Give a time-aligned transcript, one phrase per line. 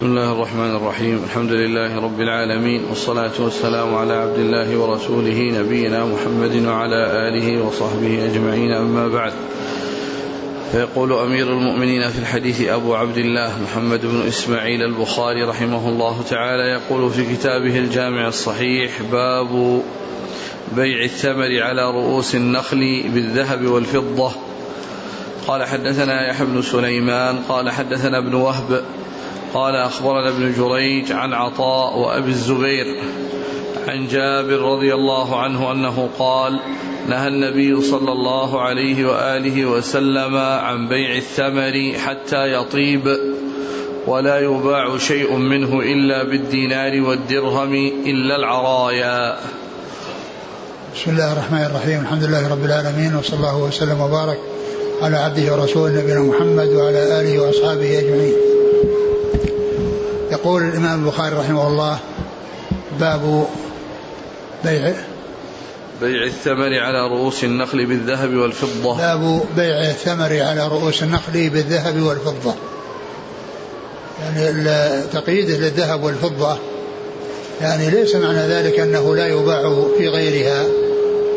[0.00, 6.04] بسم الله الرحمن الرحيم الحمد لله رب العالمين والصلاة والسلام على عبد الله ورسوله نبينا
[6.04, 9.32] محمد وعلى آله وصحبه أجمعين أما بعد
[10.72, 16.62] فيقول أمير المؤمنين في الحديث أبو عبد الله محمد بن إسماعيل البخاري رحمه الله تعالى
[16.62, 19.82] يقول في كتابه الجامع الصحيح باب
[20.76, 24.30] بيع الثمر على رؤوس النخل بالذهب والفضة
[25.46, 28.84] قال حدثنا يحيى بن سليمان قال حدثنا ابن وهب
[29.56, 32.86] قال أخبرنا ابن جريج عن عطاء وأبي الزبير
[33.88, 36.60] عن جابر رضي الله عنه أنه قال
[37.08, 43.18] نهى النبي صلى الله عليه وآله وسلم عن بيع الثمر حتى يطيب
[44.06, 47.74] ولا يباع شيء منه إلا بالدينار والدرهم
[48.06, 49.36] إلا العرايا.
[50.94, 52.00] بسم الله الرحمن الرحيم.
[52.00, 54.38] الحمد لله رب العالمين وصلى الله وسلم وبارك
[55.02, 58.55] على عبده ورسوله نبينا محمد وعلى آله وأصحابه أجمعين.
[60.46, 61.98] يقول الإمام البخاري رحمه الله
[63.00, 63.46] باب
[64.64, 64.92] بيع
[66.00, 68.96] بيع الثمر على رؤوس النخل بالذهب والفضة.
[68.96, 72.54] باب بيع الثمر على رؤوس النخل بالذهب والفضة.
[74.20, 74.62] يعني
[75.12, 76.58] تقييده للذهب والفضة
[77.60, 80.66] يعني ليس معنى ذلك أنه لا يباع في غيرها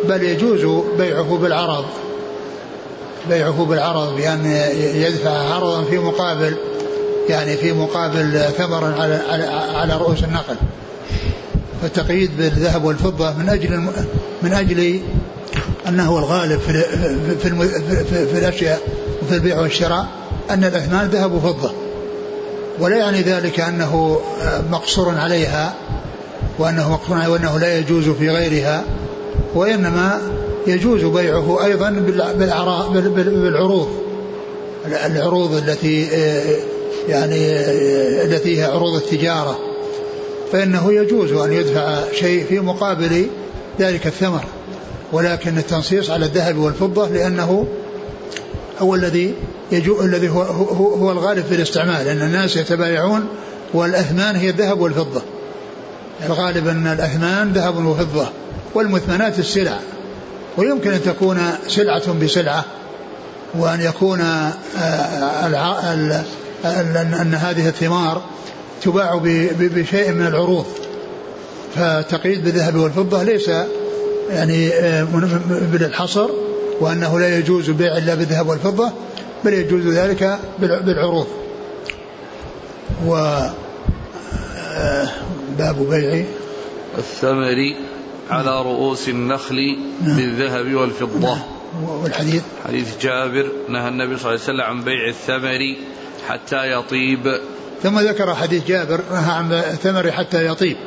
[0.04, 1.86] بل يجوز بيعه بالعرض.
[3.30, 4.46] بيعه بالعرض بأن
[4.96, 6.56] يدفع عرضا في مقابل
[7.30, 9.20] يعني في مقابل ثمر على
[9.76, 10.56] على, رؤوس النخل
[11.82, 13.80] فالتقييد بالذهب والفضة من أجل
[14.42, 15.00] من أجل
[15.88, 16.84] أنه الغالب في
[17.42, 17.50] في,
[18.04, 18.82] في, في الأشياء
[19.24, 20.08] وفي البيع والشراء
[20.50, 21.72] أن الأثمان ذهب وفضة.
[22.80, 24.20] ولا يعني ذلك أنه
[24.72, 25.74] مقصور عليها
[26.60, 28.84] وأنه مقصور عليها وأنه لا يجوز في غيرها
[29.56, 30.22] وإنما
[30.68, 31.90] يجوز بيعه أيضا
[33.16, 33.90] بالعروض.
[34.86, 36.08] العروض التي
[37.10, 37.52] يعني
[38.24, 39.60] التي هي عروض التجارة
[40.52, 43.28] فإنه يجوز أن يدفع شيء في مقابل
[43.80, 44.44] ذلك الثمر
[45.12, 47.68] ولكن التنصيص على الذهب والفضة لأنه
[48.80, 49.34] هو الذي
[49.72, 53.28] يجو الذي هو, هو, هو الغالب في الاستعمال لأن الناس يتبايعون
[53.74, 55.22] والأثمان هي الذهب والفضة.
[56.26, 58.28] الغالب أن الأثمان ذهب وفضة
[58.76, 59.80] والمثمنات السلع
[60.58, 62.66] ويمكن أن تكون سلعة بسلعة
[63.60, 64.22] وأن يكون
[66.66, 68.22] أن هذه الثمار
[68.82, 69.22] تباع
[69.60, 70.66] بشيء من العروض.
[71.76, 73.52] فالتقييد بالذهب والفضة ليس
[74.30, 74.70] يعني
[75.72, 76.30] بالحصر
[76.80, 78.92] وأنه لا يجوز بيع إلا بالذهب والفضة
[79.46, 81.28] بل يجوز ذلك بالعروض.
[83.06, 83.40] و
[85.58, 86.26] باب بيع.
[86.98, 87.74] الثمر
[88.30, 90.16] على رؤوس النخل نعم.
[90.18, 91.20] بالذهب والفضة.
[91.20, 91.40] نعم.
[92.04, 95.76] والحديث؟ حديث جابر نهى النبي صلى الله عليه وسلم عن بيع الثمر
[96.28, 97.40] حتى يطيب.
[97.84, 100.78] ثم ذكر حديث جابر نهى عن الثمر حتى يطيب.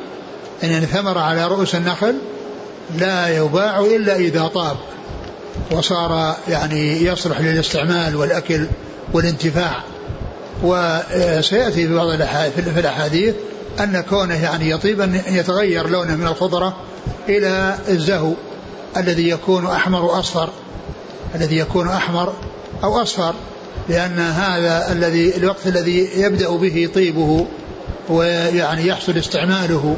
[0.63, 2.15] يعني ثمر على رؤوس النخل
[2.97, 4.77] لا يباع إلا إذا طاب
[5.71, 8.67] وصار يعني يصلح للاستعمال والأكل
[9.13, 9.83] والانتفاع.
[10.63, 12.09] وسيأتي في بعض
[12.55, 13.35] في الأحاديث
[13.79, 16.75] أن كونه يعني يطيب أن يتغير لونه من الخضرة
[17.29, 18.33] إلى الزهو
[18.97, 20.49] الذي يكون أحمر وأصفر
[21.35, 22.33] الذي يكون أحمر
[22.83, 23.33] أو أصفر.
[23.89, 27.47] لأن هذا الذي الوقت الذي يبدأ به طيبه
[28.09, 29.97] ويعني يحصل استعماله.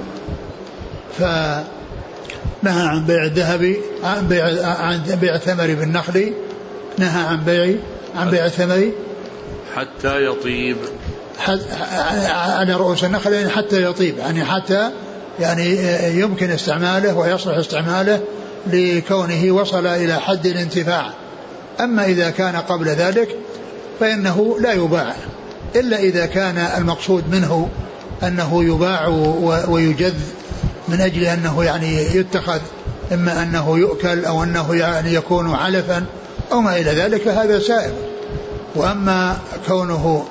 [1.18, 1.64] فنهى
[2.64, 6.34] عن بيع الذهب عن بيع عن بيع الثمر بالنخل
[6.98, 7.76] نهى عن بيع
[8.16, 8.92] عن بيع الثمر.
[9.76, 10.78] حتى يطيب.
[12.30, 14.90] على رؤوس النخل يعني حتى يطيب يعني حتى
[15.40, 15.78] يعني
[16.20, 18.22] يمكن استعماله ويصلح استعماله
[18.68, 21.14] لكونه وصل إلى حد الانتفاع.
[21.80, 23.36] أما إذا كان قبل ذلك
[24.00, 25.16] فإنه لا يباع
[25.76, 27.70] إلا إذا كان المقصود منه
[28.24, 29.08] أنه يباع
[29.68, 30.16] ويجذ
[30.88, 32.60] من أجل أنه يعني يتخذ
[33.14, 36.06] إما أنه يؤكل أو أنه يعني يكون علفا
[36.52, 37.94] أو ما إلى ذلك فهذا سائر
[38.76, 40.26] وأما كونه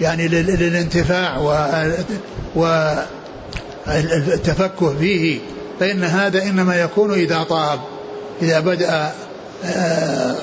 [0.00, 1.38] يعني للانتفاع
[3.86, 5.38] والتفكه فيه
[5.80, 7.80] فإن هذا إنما يكون إذا طاب
[8.42, 9.12] إذا بدأ
[9.64, 10.34] آه،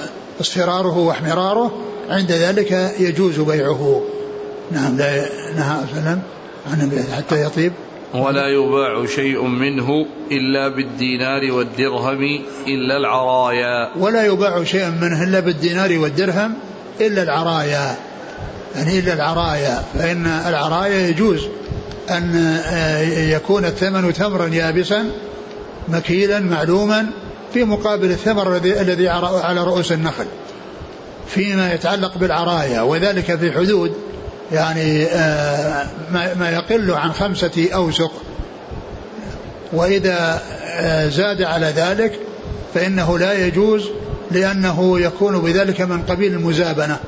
[0.41, 1.71] اصفراره واحمراره
[2.09, 4.01] عند ذلك يجوز بيعه.
[4.71, 5.25] نعم لا
[5.55, 6.21] نهى وسلم
[6.71, 7.73] عن حتى يطيب.
[8.13, 13.91] ولا يباع شيء منه إلا بالدينار والدرهم إلا العرايا.
[13.99, 16.53] ولا يباع شيء منه إلا بالدينار والدرهم
[17.01, 17.95] إلا العرايا.
[18.75, 19.83] يعني إلا العرايا.
[19.93, 21.47] فإن العرايا يجوز
[22.09, 23.01] أن آه،
[23.35, 25.11] يكون الثمن تمرا يابسا
[25.87, 27.05] مكيلا معلوما
[27.53, 30.25] في مقابل الثمر الذي على رؤوس النخل.
[31.27, 33.93] فيما يتعلق بالعرايا وذلك في حدود
[34.51, 38.11] يعني آه، ما يقل عن خمسة أوسق.
[39.73, 42.19] وإذا آه، زاد على ذلك
[42.73, 43.89] فإنه لا يجوز
[44.31, 46.99] لأنه يكون بذلك من قبيل المزابنة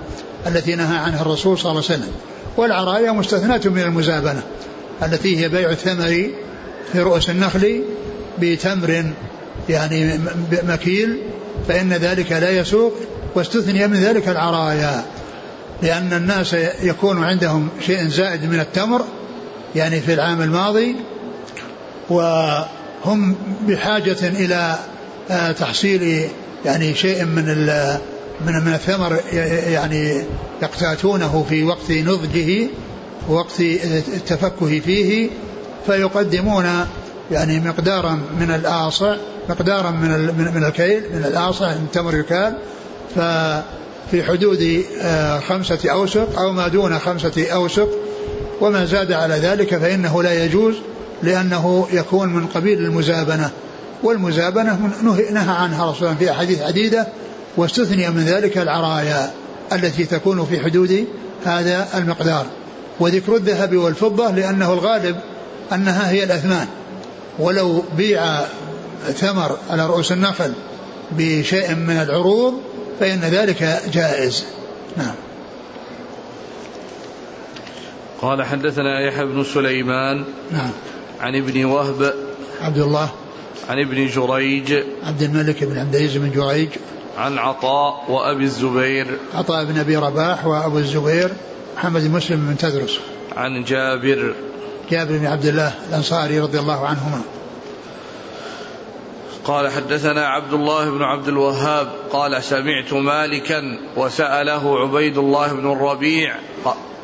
[0.47, 2.11] التي نهى عنها الرسول صلى الله عليه وسلم.
[2.57, 4.43] والعرايا مستثناة من المزابنة
[5.03, 6.29] التي هي بيع الثمر
[6.91, 7.83] في رؤوس النخل
[8.39, 9.05] بتمر
[9.69, 10.19] يعني
[10.63, 11.21] مكيل
[11.67, 12.93] فإن ذلك لا يسوق.
[13.37, 15.03] واستثني من ذلك العرايا
[15.81, 19.05] لأن الناس يكون عندهم شيء زائد من التمر
[19.75, 20.95] يعني في العام الماضي
[22.09, 23.35] وهم
[23.67, 24.79] بحاجة إلى
[25.29, 26.29] آه، تحصيل
[26.65, 27.45] يعني شيء من
[28.45, 29.19] من من الثمر
[29.71, 30.23] يعني
[30.61, 32.67] يقتاتونه في وقت نضجه
[33.29, 35.29] ووقت التفكه فيه
[35.85, 36.65] فيقدمون
[37.31, 39.15] يعني مقدارا من الآصع
[39.49, 40.09] مقدارا من
[40.55, 42.57] من الكيل من الآصع من تمر يكال
[43.15, 47.89] ففي حدود آه، خمسة أوسق أو ما دون خمسة أوسق
[48.61, 50.75] وما زاد على ذلك فإنه لا يجوز
[51.23, 53.49] لأنه يكون من قبيل المزابنة.
[54.03, 54.79] والمزابنة
[55.31, 57.07] نهى عنها رسول في أحاديث عديدة
[57.57, 59.31] واستثني من ذلك العرايا
[59.73, 61.05] التي تكون في حدود
[61.45, 62.45] هذا المقدار.
[62.99, 65.15] وذكر الذهب والفضة لأنه الغالب
[65.73, 66.67] أنها هي الأثمان.
[67.39, 68.45] ولو بيع
[69.15, 70.53] ثمر على رؤوس النخل
[71.11, 72.53] بشيء من العروض
[72.99, 74.45] فإن ذلك جائز.
[74.97, 75.15] نعم.
[78.21, 80.71] قال حدثنا يحيى بن سليمان نعم.
[81.21, 82.13] عن ابن وهب
[82.61, 83.09] عبد الله.
[83.69, 86.69] عن ابن جريج عبد الملك بن عبد العزيز بن جريج.
[87.17, 91.31] عن عطاء وأبي الزبير عطاء بن أبي رباح وأبو الزبير.
[91.77, 92.99] محمد بن مسلم بن تدرس.
[93.37, 94.35] عن جابر
[94.91, 97.21] جابر بن عبد الله الأنصاري رضي الله عنهما.
[99.47, 106.35] قال حدثنا عبد الله بن عبد الوهاب قال سمعت مالكا وسأله عبيد الله بن الربيع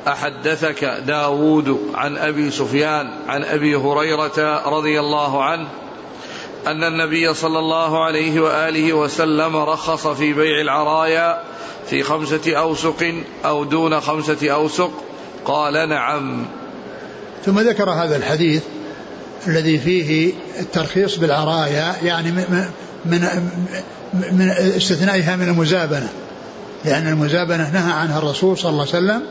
[0.07, 5.67] أحدثك داود عن أبي سفيان عن أبي هريرة رضي الله عنه
[6.67, 11.43] أن النبي صلى الله عليه وآله وسلم رخص في بيع العرايا
[11.89, 13.13] في خمسة أوسق
[13.45, 14.91] أو دون خمسة أوسق.
[15.45, 16.45] قال نعم.
[17.45, 18.63] ثم ذكر هذا الحديث
[19.47, 22.65] الذي فيه الترخيص بالعرايا يعني من
[23.05, 23.27] من
[24.13, 26.09] من استثنائها من المزابنة.
[26.85, 29.21] لأن المزابنة نهى عنها الرسول صلى الله عليه وسلم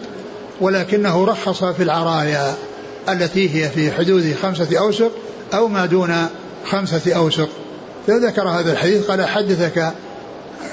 [0.60, 2.54] ولكنه رخص في العرايا
[3.08, 5.10] التي هي في حدود خمسة أوسق
[5.54, 6.26] أو ما دون
[6.64, 7.48] خمسة أوسق.
[8.06, 9.92] فذكر هذا الحديث قال حدثك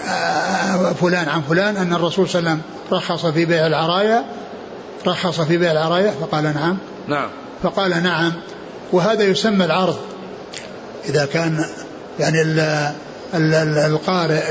[0.07, 2.61] آه، فلان عن فلان أن الرسول صلى الله عليه وسلم
[2.91, 4.25] رخص في بيع العرايا
[5.07, 6.77] رخص في بيع العرايا؟ فقال نعم.
[7.07, 7.29] نعم.
[7.63, 8.33] فقال نعم.
[8.93, 9.97] وهذا يسمى العرض.
[11.09, 11.65] إذا كان
[12.19, 12.41] يعني
[13.85, 14.43] القارئ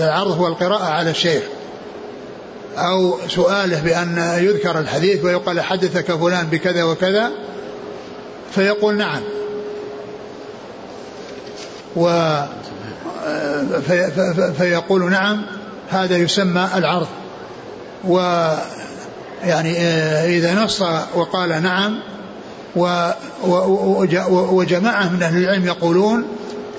[0.00, 1.42] العرض هو القراءة على الشيخ.
[2.78, 7.30] أو سؤاله بأن يذكر الحديث ويقال حدثك فلان بكذا وكذا
[8.54, 9.22] فيقول نعم.
[11.96, 12.32] و
[14.58, 15.42] فيقول نعم
[15.90, 17.08] هذا يسمى العرض.
[18.04, 18.18] و
[19.44, 19.78] يعني
[20.36, 20.82] إذا نص
[21.14, 22.00] وقال نعم
[24.30, 26.24] وجماعة من أهل العلم يقولون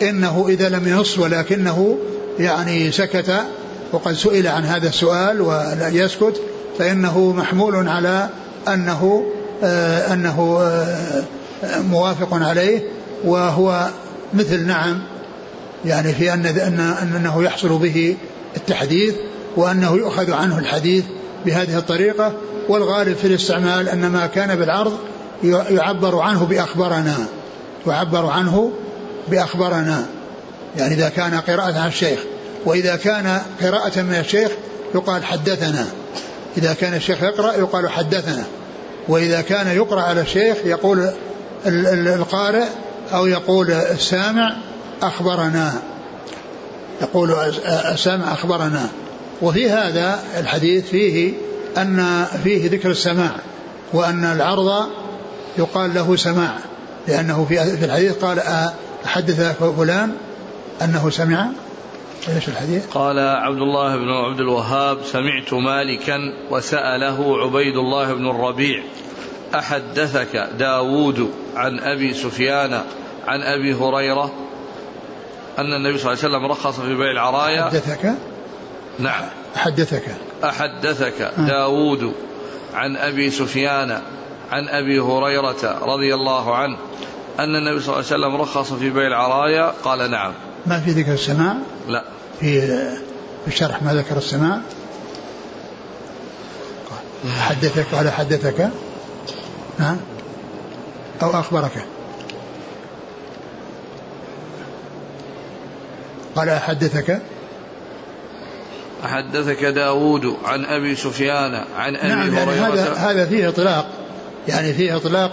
[0.01, 1.97] إنه إذا لم ينص ولكنه
[2.39, 3.33] يعني سكت
[3.91, 6.41] وقد سئل عن هذا السؤال ولا يسكت
[6.79, 8.29] فإنه محمول على
[8.67, 9.23] أنه
[9.63, 11.23] آه أنه آه
[11.89, 12.83] موافق عليه
[13.23, 13.87] وهو
[14.33, 15.01] مثل نعم
[15.85, 16.45] يعني في أن
[17.15, 18.15] أنه يحصل به
[18.57, 19.15] التحديث
[19.57, 21.03] وأنه يؤخذ عنه الحديث
[21.45, 22.33] بهذه الطريقة
[22.69, 24.97] والغالب في الاستعمال أن ما كان بالعرض
[25.43, 27.15] يعبر عنه بأخبرنا.
[27.87, 28.71] يعبر عنه
[29.27, 30.05] بأخبرنا.
[30.77, 32.19] يعني إذا كان قراءة عن الشيخ.
[32.65, 34.51] وإذا كان قراءة من الشيخ
[34.95, 35.87] يقال حدثنا.
[36.57, 38.43] إذا كان الشيخ يقرأ يقال حدثنا.
[39.07, 41.09] وإذا كان يقرأ على الشيخ يقول
[41.65, 42.65] القارئ
[43.13, 44.55] أو يقول السامع
[45.01, 45.73] أخبرنا.
[47.01, 47.31] يقول
[47.65, 48.89] السامع أخبرنا.
[49.41, 51.33] وفي هذا الحديث فيه
[51.77, 53.31] أن فيه ذكر السماع
[53.93, 54.87] وأن العرض
[55.57, 56.57] يقال له سماع
[57.07, 58.39] لأنه في الحديث قال
[59.05, 60.11] أحدث فلان
[60.81, 61.47] أنه سمع.
[62.35, 66.19] إيش الحديث؟ قال عبد الله بن عبد الوهاب سمعت مالكا
[66.51, 68.83] وسأله عبيد الله بن الربيع
[69.55, 72.81] أحدثك داود عن أبي سفيان
[73.27, 74.31] عن أبي هريرة؟
[75.59, 77.67] أن النبي صلى الله عليه وسلم رخص في بيع العرايا.
[77.67, 78.13] أحدثك؟
[78.99, 79.23] نعم.
[79.55, 80.03] أحدثك.
[80.43, 81.47] أحدثك آه.
[81.47, 82.13] داود
[82.73, 84.01] عن أبي سفيان
[84.51, 86.77] عن أبي هريرة رضي الله عنه
[87.39, 90.33] أن النبي صلى الله عليه وسلم رخص في بيع العرايا قال نعم.
[90.65, 91.55] ما في ذكر السماع
[91.87, 92.03] لا.
[92.39, 92.97] في
[93.47, 94.61] الشرح ما ذكر السماع
[97.39, 98.69] حدثك قال حدثك.
[99.79, 99.97] نعم
[101.23, 101.85] أو أخبرك.
[106.35, 107.21] قال حدثك.
[109.03, 114.00] حدثك داود عن أبي سفيان عن أبي نعم يعني هذا هذا فيه إطلاق.
[114.47, 115.31] يعني فيه إطلاق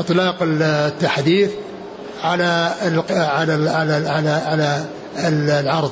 [0.00, 1.50] إطلاق التحديث
[2.22, 2.70] على
[3.10, 4.84] على على على, على
[5.60, 5.90] العرض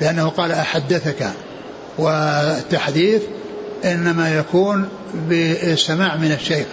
[0.00, 1.30] لأنه قال أحدثك
[1.98, 3.22] والتحديث
[3.84, 6.66] إنما يكون بالسماع من الشيخ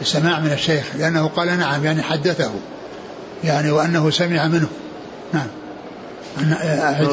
[0.00, 2.50] السماع من الشيخ لأنه قال نعم يعني حدثه
[3.44, 4.68] يعني وأنه سمع منه.
[5.32, 5.46] نعم.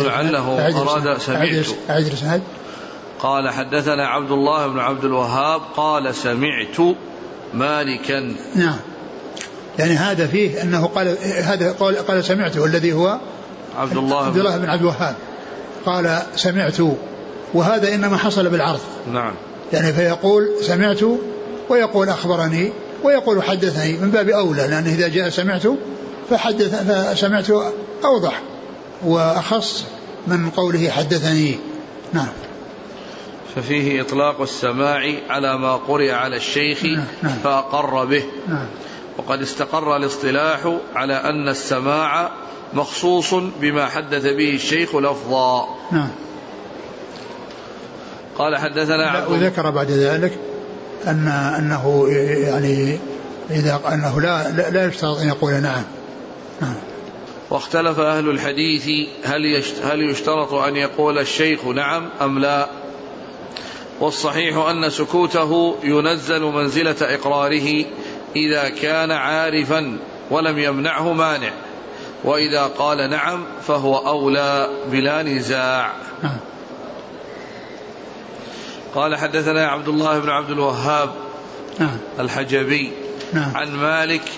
[0.04, 2.42] لعله أراد سمعت أعد
[3.24, 6.96] قال حدثنا عبد الله بن عبد الوهاب قال سمعت
[7.54, 8.36] مالكا.
[8.56, 8.80] نعم.
[9.80, 13.20] يعني هذا فيه أنه قال هذا قال, قال سمعته الذي هو
[13.78, 15.16] عبد الله عبد الله بن عبد الوهاب.
[15.86, 16.78] قال سمعت
[17.54, 18.80] وهذا إنما حصل بالعرض.
[19.14, 19.34] نعم.
[19.74, 21.04] يعني فيقول سمعت
[21.70, 25.64] ويقول أخبرني ويقول حدثني من باب أولى لأن إذا جاء سمعت
[26.30, 27.50] فحدث فسمعت
[28.06, 28.42] أوضح
[29.06, 29.84] وأخص
[30.28, 31.60] من قوله حدثني.
[32.14, 32.28] نعم.
[33.56, 37.06] ففيه إطلاق السماع على ما قرئ على الشيخ نعم.
[37.24, 37.34] نعم.
[37.44, 38.66] فأقر به نعم.
[39.18, 42.32] وقد استقر الاصطلاح على أن السماع
[42.74, 45.68] مخصوص بما حدث به الشيخ لفظا
[48.38, 50.40] قال حدثنا عبد وذكر بعد ذلك
[51.08, 52.08] أن أنه
[52.48, 53.00] يعني
[53.50, 55.84] إذا أنه لا لا يشترط أن يقول نعم
[56.62, 56.76] نعم
[57.50, 62.70] واختلف أهل الحديث هل هل يشترط أن يقول الشيخ نعم أم لا
[64.00, 67.86] والصحيح أن سكوته ينزل منزلة إقراره
[68.36, 69.98] إذا كان عارفا
[70.30, 71.52] ولم يمنعه مانع
[72.24, 76.38] وإذا قال نعم فهو أولى بلا نزاع نعم.
[78.96, 81.10] قال حدثنا عبد الله بن عبد الوهاب
[81.80, 81.98] نعم.
[82.20, 82.92] الحجبي
[83.34, 83.52] نعم.
[83.56, 84.32] عن مالك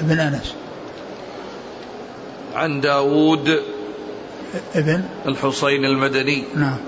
[0.00, 0.54] بن أنس
[2.54, 3.62] عن داود
[4.74, 6.78] ابن الحصين المدني نعم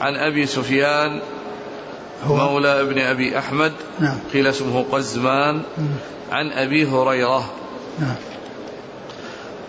[0.00, 1.20] عن أبي سفيان
[2.26, 4.18] هو مولى ابن أبي أحمد نعم.
[4.32, 5.62] قيل اسمه قزمان
[6.32, 7.50] عن أبي هريرة.
[8.00, 8.14] نعم.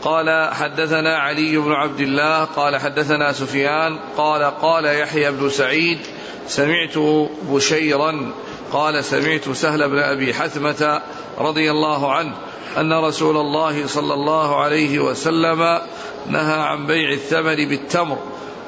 [0.06, 6.00] قال حدثنا علي بن عبد الله قال حدثنا سفيان قال قال يحيى بن سعيد
[6.48, 6.98] سمعت
[7.50, 8.32] بشيرا
[8.72, 11.02] قال سمعت سهل بن أبي حثمة
[11.38, 12.34] رضي الله عنه
[12.78, 15.80] أن رسول الله صلى الله عليه وسلم
[16.28, 18.18] نهى عن بيع الثمر بالتمر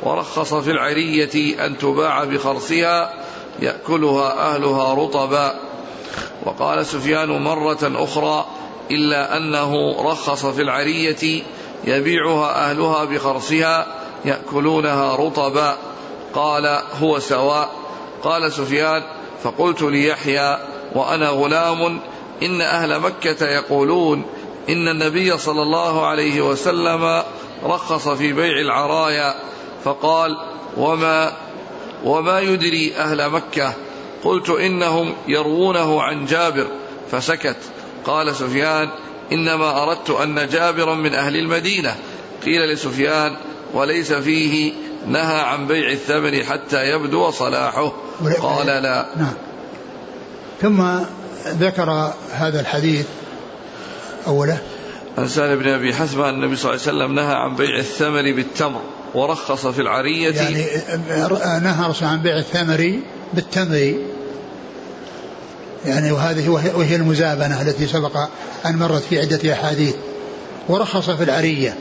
[0.04, 3.14] ورخص في العرية أن تباع بخرصها
[3.60, 5.60] يأكلها أهلها رطبا.
[6.46, 8.46] وقال سفيان مرة أخرى
[8.92, 11.44] إلا أنه رخص في العرية
[11.84, 13.88] يبيعها أهلها بخرصها
[14.26, 15.78] يأكلونها رطبا.
[16.34, 17.70] قال هو سواء.
[18.24, 19.04] قال سفيان
[19.44, 20.58] فقلت ليحيى
[20.96, 22.00] وأنا غلام
[22.44, 24.26] إن أهل مكة يقولون
[24.70, 27.24] إن النبي صلى الله عليه وسلم
[27.66, 29.36] رخص في بيع العرايا.
[29.84, 30.38] فقال
[30.78, 31.47] وما
[32.04, 33.74] وما يدري أهل مكة.
[34.24, 36.68] قلت إنهم يروونه عن جابر.
[37.12, 37.58] فسكت.
[38.06, 38.90] قال سفيان
[39.32, 41.96] إنما أردت أن جابرا من أهل المدينة.
[42.46, 43.36] قيل لسفيان
[43.74, 44.74] وليس فيه
[45.08, 47.94] نهى عن بيع الثمن حتى يبدو صلاحه.
[48.42, 49.06] قال لا.
[49.16, 49.34] نعم.
[50.62, 51.00] ثم
[51.48, 53.06] ذكر هذا الحديث.
[54.28, 54.58] أوله.
[55.18, 58.82] عن سهل بن أبي حسبة النبي صلى الله عليه وسلم نهى عن بيع الثمر بالتمر.
[59.14, 60.32] ورخص في العرية.
[60.32, 60.66] يعني
[61.64, 63.00] نهى عن بيع الثمر
[63.34, 63.94] بالتمر.
[65.86, 68.18] يعني وهذه وهي المزابنة التي سبق
[68.66, 69.96] أن مرت في عدة أحاديث.
[70.70, 71.76] ورخص في العرية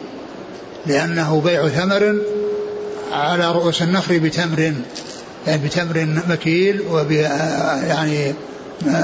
[0.87, 2.17] لأنه بيع ثمر
[3.13, 4.73] على رؤوس النخل بتمر
[5.47, 8.35] يعني بتمر مكيل وب يعني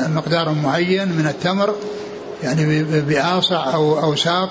[0.09, 1.75] مقدار معين من التمر
[2.43, 4.51] يعني بآصع أو أو ساق.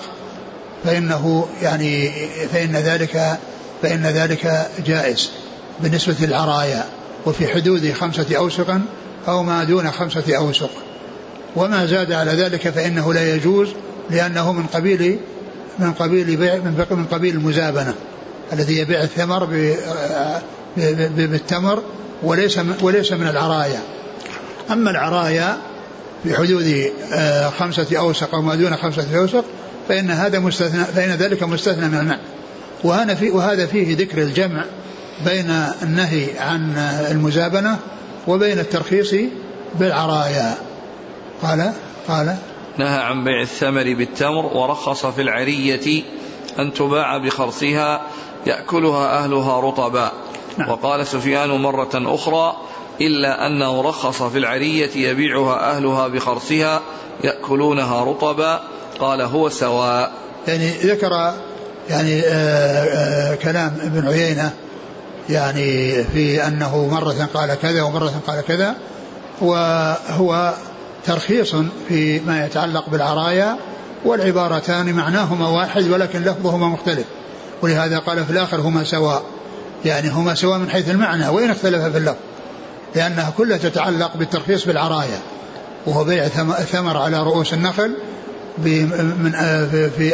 [0.84, 2.12] فإنه يعني
[2.54, 3.40] فإن ذلك
[3.82, 5.32] فإن ذلك جائز
[5.80, 6.86] بالنسبة للعرايا
[7.26, 8.80] وفي حدود خمسة أوسق
[9.28, 10.70] أو ما دون خمسة أوسق.
[11.56, 13.70] وما زاد على ذلك فإنه لا يجوز
[14.10, 15.20] لأنه من قبيل
[15.80, 16.56] من قبيل بيع
[16.92, 17.94] من قبيل المزابنة
[18.54, 19.46] الذي يبيع الثمر
[20.78, 21.84] بالتمر
[22.24, 23.80] وليس وليس من العرايا.
[24.72, 25.58] أما العرايا
[26.24, 29.46] في حدود آه، خمسة أوسق أو ما دون خمسة أوسق
[29.90, 32.22] فإن هذا مستثنى فإن ذلك مستثنى من المعنى.
[32.84, 34.64] وهذا في وهذا فيه ذكر الجمع
[35.26, 35.50] بين
[35.82, 36.78] النهي عن
[37.12, 37.80] المزابنة
[38.28, 39.16] وبين الترخيص
[39.80, 40.58] بالعرايا.
[41.42, 41.74] قال
[42.08, 42.36] قال
[42.78, 46.04] نهى عن بيع الثمر بالتمر ورخص في العرية
[46.60, 48.02] أن تباع بخرصها
[48.46, 50.12] يأكلها أهلها رطبا.
[50.58, 50.70] نعم.
[50.70, 52.58] وقال سفيان مرة أخرى
[53.02, 56.82] إلا أنه رخص في العرية يبيعها أهلها بخرصها
[57.24, 58.62] يأكلونها رطبا.
[59.00, 60.12] قال هو سواء.
[60.48, 61.34] يعني ذكر
[61.90, 64.52] يعني آه، آه، كلام ابن عيينة
[65.30, 68.76] يعني في أنه مرة قال كذا ومرة قال كذا
[69.42, 70.54] وهو
[71.06, 71.56] ترخيص
[71.88, 73.58] فيما يتعلق بالعرايا
[74.06, 77.06] والعبارتان معناهما واحد ولكن لفظهما مختلف.
[77.62, 79.24] ولهذا قال في الآخر هما سواء.
[79.86, 82.18] يعني هما سواء من حيث المعنى وإن اختلف في اللفظ؟
[82.96, 85.20] لأنها كلها تتعلق بالترخيص بالعرايا
[85.86, 86.28] وهو بيع
[86.72, 87.96] ثمر على رؤوس النخل
[88.58, 89.32] من
[89.98, 90.14] في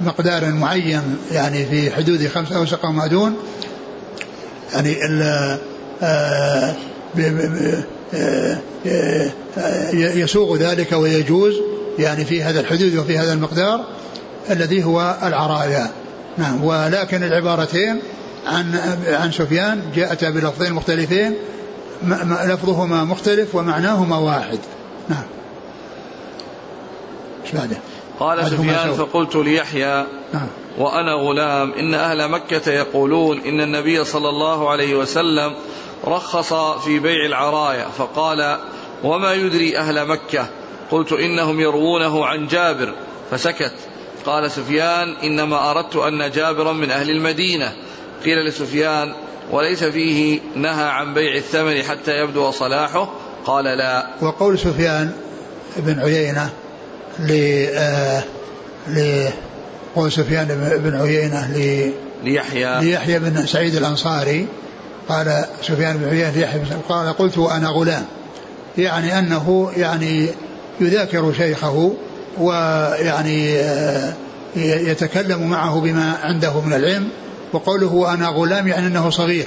[0.00, 3.36] مقدار معين يعني في حدود خمسة أوسق وما دون.
[4.72, 4.96] يعني
[9.92, 11.54] يسوغ ذلك ويجوز
[11.98, 13.84] يعني في هذا الحدود وفي هذا المقدار
[14.50, 15.90] الذي هو العرايا.
[16.38, 16.64] نعم.
[16.64, 18.00] ولكن العبارتين
[18.46, 18.74] عن
[19.08, 21.34] عن سفيان جاءتا بلفظين مختلفين
[22.46, 24.58] لفظهما مختلف ومعناهما واحد.
[25.08, 25.24] نعم.
[27.44, 27.76] إيش بعده؟
[28.20, 30.46] قال سفيان فقلت ليحيى نعم.
[30.78, 35.54] وأنا غلام إن أهل مكة يقولون إن النبي صلى الله عليه وسلم
[36.06, 36.52] رخص
[36.84, 38.58] في بيع العرايا فقال
[39.04, 40.46] وما يدري أهل مكة؟
[40.90, 42.94] قلت إنهم يروونه عن جابر
[43.30, 43.72] فسكت.
[44.26, 47.72] قال سفيان إنما أردت أن جابرا من أهل المدينة.
[48.24, 49.14] قيل لسفيان
[49.50, 53.12] وليس فيه نهى عن بيع الثمن حتى يبدو صلاحه؟
[53.44, 54.06] قال لا.
[54.22, 55.12] وقول سفيان
[55.76, 56.50] بن عيينة
[57.18, 57.32] ل
[57.74, 58.22] آه
[59.96, 60.46] قول سفيان
[60.84, 61.50] بن عيينة
[62.24, 62.80] ليحيى.
[62.80, 64.46] ليحيى بن سعيد الأنصاري.
[65.08, 68.04] قال سفيان بن عيينة ليحيى بن قال قلت وأنا غلام.
[68.78, 70.28] يعني أنه يعني
[70.80, 71.92] يذاكر شيخه
[72.38, 74.12] ويعني آه،
[74.56, 77.08] يتكلم معه بما عنده من العلم.
[77.52, 79.46] وقوله أنا غلام يعني أنه صغير.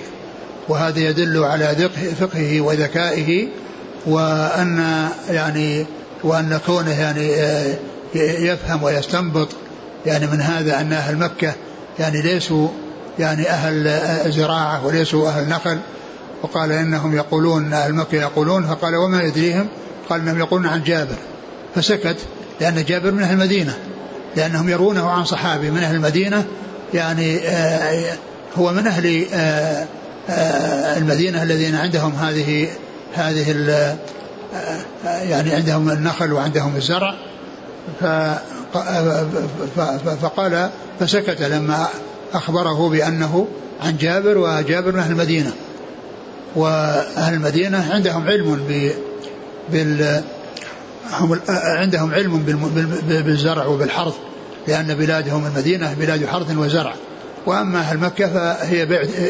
[0.69, 3.47] وهذا يدل على فقهه وذكائه.
[4.05, 5.85] وأن يعني
[6.23, 7.75] وأن كونه يعني آه،
[8.15, 9.47] يفهم ويستنبط
[10.05, 11.53] يعني من هذا أن أهل مكة
[11.99, 12.67] يعني ليسوا
[13.19, 15.77] يعني أهل زراعة وليسوا أهل نخل.
[16.43, 19.67] وقال إنهم يقولون أهل مكة يقولون فقال وما يدريهم؟
[20.09, 21.15] قال إنهم يقولون عن جابر.
[21.75, 22.17] فسكت
[22.61, 23.77] لأن جابر من أهل المدينة
[24.35, 26.45] لأنهم يرونه عن صحابي من أهل المدينة.
[26.93, 28.13] يعني آه
[28.57, 29.87] هو من أهل آه
[30.97, 32.67] المدينة الذين عندهم هذه
[33.13, 33.51] هذه
[35.03, 37.15] يعني عندهم النخل وعندهم الزرع
[40.21, 41.87] فقال فسكت لما
[42.33, 43.47] أخبره بأنه
[43.81, 45.51] عن جابر وجابر من أهل المدينة.
[46.55, 48.65] وأهل المدينة عندهم علم
[49.69, 50.23] بال
[51.11, 52.61] هم عندهم علم
[53.07, 54.13] بالزرع وبالحرث
[54.67, 56.93] لأن بلادهم المدينة بلاد حرث وزرع.
[57.45, 58.85] وأما أهل مكة فهي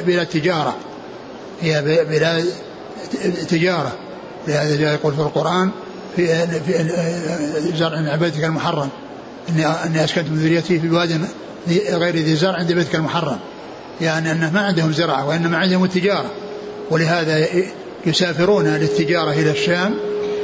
[0.05, 0.75] بلاد تجارة.
[1.61, 2.45] هي بلاد
[3.49, 3.91] تجارة.
[4.47, 5.71] لهذا جاء يقول في القرآن
[6.15, 8.89] في في زرع بيتك المحرم.
[9.49, 11.21] اني إني اسكنت من ذريتي في واد
[11.89, 13.37] غير ذي زرع عند بيتك المحرم.
[14.01, 16.31] يعني انه ما عندهم زراعه وإنما عندهم التجارة.
[16.91, 17.47] ولهذا
[18.05, 19.93] يسافرون للتجارة إلى الشام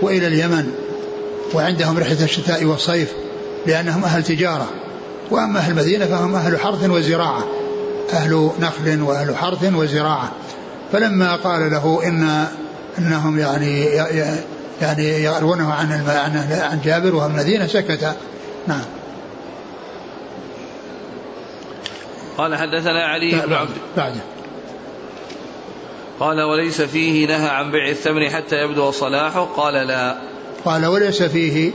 [0.01, 0.71] وإلى اليمن.
[1.53, 3.11] وعندهم رحلة الشتاء والصيف
[3.67, 4.67] لأنهم أهل تجارة.
[5.31, 7.43] وأما أهل المدينة فهم أهل حرث وزراعة.
[8.13, 10.31] أهل نخل وأهل حرث وزراعة.
[10.91, 12.47] فلما قال له إن
[12.99, 13.85] أنهم يعني
[14.81, 15.91] يعني يروونه عن
[16.49, 18.15] عن جابر وهو المدينة سكت
[18.67, 18.85] نعم.
[22.37, 24.21] قال حدثنا علي بن عبد بعده
[26.19, 30.17] قال وليس فيه نهى عن بيع الثمن حتى يبدو صلاحه؟ قال لا.
[30.65, 31.71] قال وليس فيه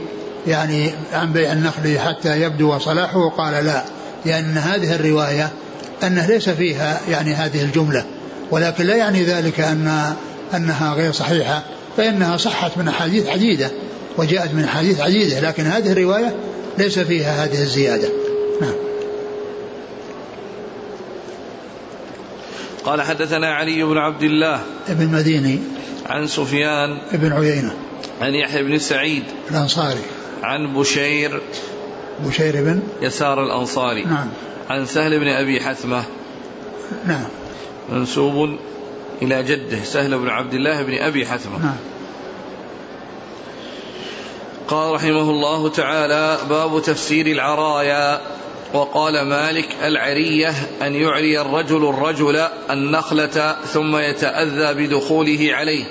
[0.47, 3.83] يعني عن بيع النخل حتى يبدو صلاحه؟ قال لا.
[4.25, 5.49] لأن هذه الرواية
[6.03, 8.05] أنه ليس فيها يعني هذه الجملة.
[8.51, 10.15] ولكن لا يعني ذلك أن
[10.55, 11.63] أنها غير صحيحة
[11.97, 13.71] فإنها صحت من أحاديث عديدة
[14.17, 16.35] وجاءت من أحاديث عديدة لكن هذه الرواية
[16.77, 18.09] ليس فيها هذه الزيادة.
[18.61, 18.73] نعم.
[22.85, 25.59] قال حدثنا علي بن عبد الله ابن مديني
[26.05, 27.73] عن سفيان ابن عيينة
[28.21, 30.01] عن يحيى بن سعيد الأنصاري
[30.43, 31.41] عن بشير
[32.25, 34.29] بشير بن يسار الأنصاري نعم.
[34.69, 36.03] عن سهل بن أبي حثمة
[37.05, 37.25] نعم.
[37.91, 38.57] منسوب
[39.21, 41.59] إلى جده سهل بن عبد الله بن أبي حثمة.
[41.59, 41.75] نعم.
[44.67, 48.21] قال رحمه الله تعالى باب تفسير العرايا.
[48.73, 52.35] وقال مالك العرية أن يعري الرجل الرجل
[52.69, 55.83] النخلة ثم يتأذى بدخوله عليه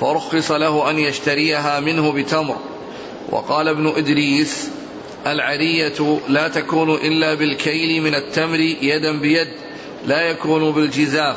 [0.00, 2.56] فرخص له أن يشتريها منه بتمر.
[3.30, 4.68] وقال ابن إدريس
[5.26, 9.48] العرية لا تكون إلا بالكيل من التمر يدا بيد
[10.06, 11.36] لا يكون بالجزاف.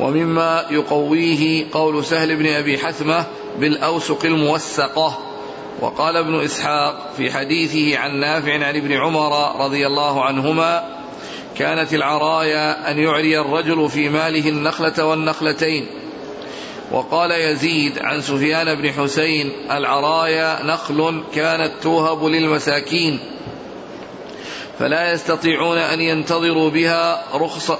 [0.00, 3.24] ومما يقويه قول سهل بن أبي حثمة
[3.58, 5.18] بالأوسق الموسقة
[5.80, 10.94] وقال ابن إسحاق في حديثه عن نافع عن ابن عمر رضي الله عنهما
[11.56, 15.86] كانت العرايا أن يعري الرجل في ماله النخلة والنخلتين.
[16.92, 23.18] وقال يزيد عن سفيان بن حسين العرايا نخل كانت توهب للمساكين
[24.78, 27.72] فلا يستطيعون أن ينتظروا بها رخص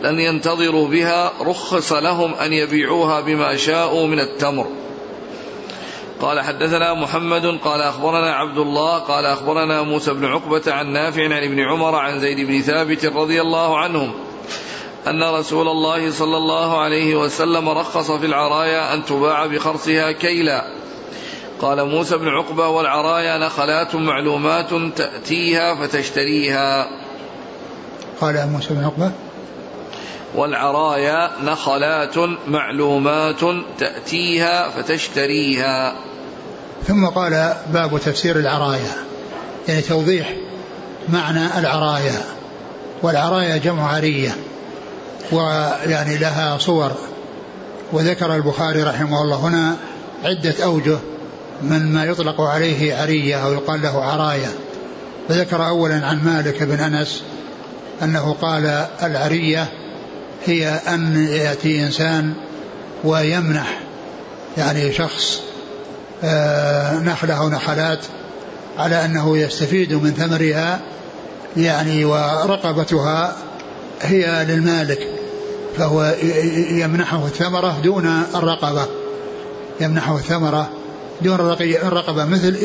[0.00, 4.66] لن ينتظروا بها رخص لهم أن يبيعوها بما شاءوا من التمر.
[6.20, 11.32] قال حدثنا محمد قال أخبرنا عبد الله قال أخبرنا موسى بن عقبة عن نافع عن
[11.32, 14.14] ابن عمر عن زيد بن ثابت رضي الله عنهم
[15.06, 20.64] أن رسول الله صلى الله عليه وسلم رخص في العرايا أن تباع بخرصها كيلا.
[21.60, 26.86] قال موسى بن عقبة والعرايا نخلات معلومات تأتيها فتشتريها.
[28.20, 29.12] قال موسى بن عقبة
[30.36, 32.14] والعرايا نخلات
[32.46, 33.40] معلومات
[33.78, 35.94] تأتيها فتشتريها.
[36.86, 38.92] ثم قال باب تفسير العرايا
[39.68, 40.34] يعني توضيح
[41.08, 42.22] معنى العرايا.
[43.02, 44.36] والعرايا جمع عرية
[45.32, 46.92] ويعني لها صور.
[47.92, 49.76] وذكر البخاري رحمه الله هنا
[50.24, 50.98] عدة أوجه
[51.62, 54.50] من ما يطلق عليه عرية أو يقال له عرايا.
[55.28, 57.22] فذكر أولا عن مالك بن أنس
[58.02, 59.68] أنه قال العرية
[60.48, 62.34] هي أن يأتي إنسان
[63.04, 63.80] ويمنح
[64.58, 65.40] يعني شخص
[66.24, 68.06] آه، نخلة أو نخلات
[68.78, 70.80] على أنه يستفيد من ثمرها
[71.56, 73.36] يعني ورقبتها
[74.02, 75.08] هي للمالك
[75.78, 76.14] فهو
[76.70, 78.86] يمنحه الثمرة دون الرقبة
[79.80, 80.70] يمنحه الثمرة
[81.22, 82.56] دون الرقبة مثل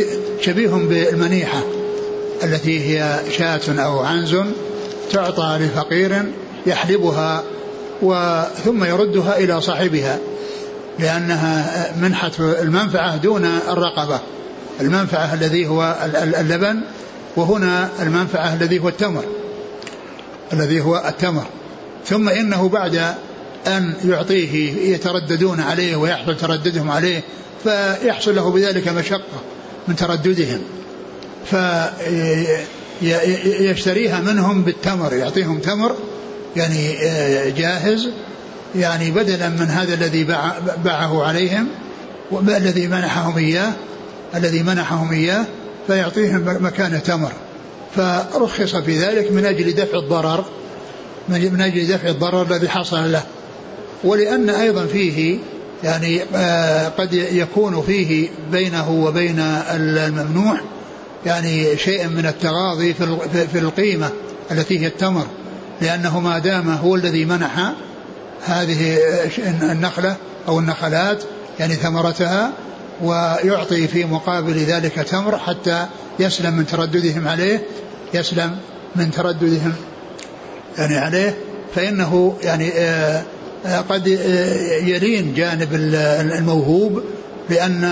[0.41, 1.63] شبيه بالمنيحة
[2.43, 4.37] التي هي شاة أو عنز
[5.11, 6.23] تعطى لفقير
[6.65, 7.43] يحلبها
[8.65, 10.19] ثم يردها إلى صاحبها
[10.99, 14.19] لأنها منحة المنفعة دون الرقبة.
[14.81, 15.95] المنفعة الذي هو
[16.39, 16.81] اللبن
[17.35, 19.23] وهنا المنفعة الذي هو التمر.
[20.53, 21.45] الذي هو التمر.
[22.05, 23.15] ثم إنه بعد
[23.67, 27.21] أن يعطيه يترددون عليه ويحصل ترددهم عليه
[27.63, 29.41] فيحصل له بذلك مشقة
[29.87, 30.61] من ترددهم.
[33.01, 35.95] فيشتريها منهم بالتمر يعطيهم تمر
[36.55, 38.09] يعني آه، جاهز.
[38.75, 40.23] يعني بدلا من هذا الذي
[40.83, 41.67] باعه عليهم
[42.33, 43.73] الذي منحهم إياه
[44.35, 45.45] الذي منحهم إياه
[45.87, 47.31] فيعطيهم مكان تمر.
[47.95, 50.45] فرخص في ذلك من أجل دفع الضرر
[51.29, 53.23] من أجل دفع الضرر الذي حصل له.
[54.03, 55.39] ولأن أيضا فيه
[55.83, 60.59] يعني آه، قد يكون فيه بينه وبين الممنوع
[61.25, 62.93] يعني شيء من التغاضي
[63.51, 64.09] في القيمة
[64.51, 65.25] التي هي التمر.
[65.81, 67.73] لأنه ما دام هو الذي منح
[68.45, 68.97] هذه
[69.71, 70.15] النخلة
[70.47, 71.23] أو النخلات
[71.59, 72.51] يعني ثمرتها
[73.01, 75.87] ويعطي في مقابل ذلك تمر حتى
[76.19, 77.65] يسلم من ترددهم عليه
[78.13, 78.57] يسلم
[78.95, 79.73] من ترددهم
[80.77, 81.37] يعني عليه.
[81.75, 83.23] فإنه يعني آه،
[83.65, 85.69] آه، قد آه، يلين جانب
[86.37, 87.03] الموهوب
[87.49, 87.83] لأن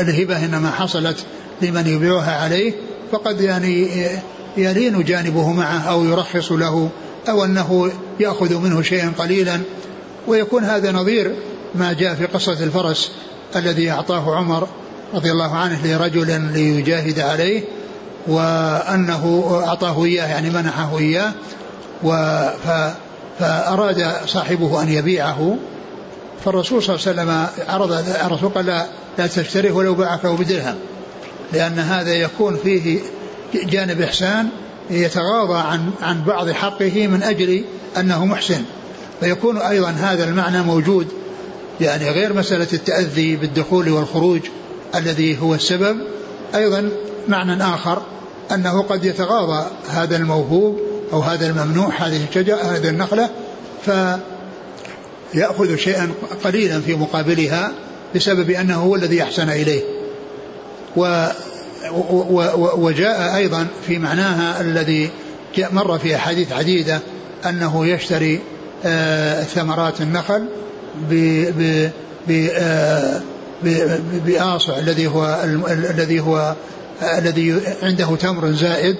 [0.00, 1.16] الهبة إنما حصلت
[1.62, 2.72] لمن يبيعها عليه
[3.12, 3.88] فقد يعني
[4.56, 6.88] يلين جانبه معه أو يرخص له
[7.28, 9.60] أو أنه يأخذ منه شيئا قليلا
[10.26, 11.34] ويكون هذا نظير
[11.74, 13.12] ما جاء في قصة الفرس
[13.56, 14.68] الذي أعطاه عمر
[15.14, 17.62] رضي الله عنه لرجل ليجاهد عليه
[18.26, 21.32] وأنه أعطاه إياه يعني منحه إياه
[23.38, 25.56] فأراد صاحبه أن يبيعه.
[26.44, 27.92] فالرسول صلى الله عليه وسلم عرض
[28.24, 28.86] الرسول قال لا,
[29.18, 30.74] لا تشتريه ولو باعك بدرهم
[31.52, 33.00] لأن هذا يكون فيه
[33.54, 34.48] جانب إحسان
[34.90, 37.64] يتغاضى عن عن بعض حقه من أجل
[37.96, 38.62] أنه محسن.
[39.20, 41.08] فيكون أيضا هذا المعنى موجود
[41.80, 44.40] يعني غير مسألة التأذي بالدخول والخروج
[44.94, 45.96] الذي هو السبب
[46.54, 46.90] أيضا
[47.28, 48.02] معنى آخر
[48.52, 50.80] أنه قد يتغاضى هذا الموهوب
[51.12, 53.30] أو هذا الممنوع هذه الشجرة هذه النخلة
[55.32, 56.10] فيأخذ شيئا
[56.44, 57.72] قليلا في مقابلها
[58.14, 59.82] بسبب أنه هو الذي أحسن إليه.
[60.96, 61.26] و
[62.76, 65.10] وجاء أيضا في معناها الذي
[65.58, 67.00] مر في أحاديث عديدة
[67.48, 68.40] أنه يشتري
[68.84, 70.46] آه، ثمرات النخل
[72.30, 73.20] آه،
[74.26, 76.54] بآصع الذي هو الذي هو
[77.18, 78.96] الذي عنده تمر زائد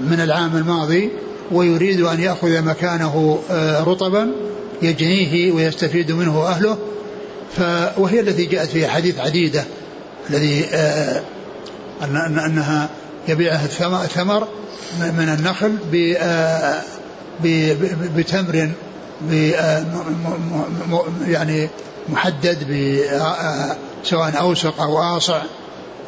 [0.00, 1.10] من العام الماضي
[1.52, 4.30] ويريد أن يأخذ مكانه آه، رطبا
[4.82, 6.78] يجنيه ويستفيد منه أهله.
[7.98, 9.64] وهي التي جاءت في أحاديث عديدة
[10.30, 10.64] الذي
[12.04, 12.88] أن أنها
[13.28, 13.64] يبيعها
[14.04, 14.48] الثمر
[15.00, 15.76] من النخل
[18.16, 18.70] بتمر
[19.32, 19.84] آه،
[21.26, 21.68] يعني
[22.08, 22.58] محدد
[23.12, 25.42] آه، سواء أوسق أو آصع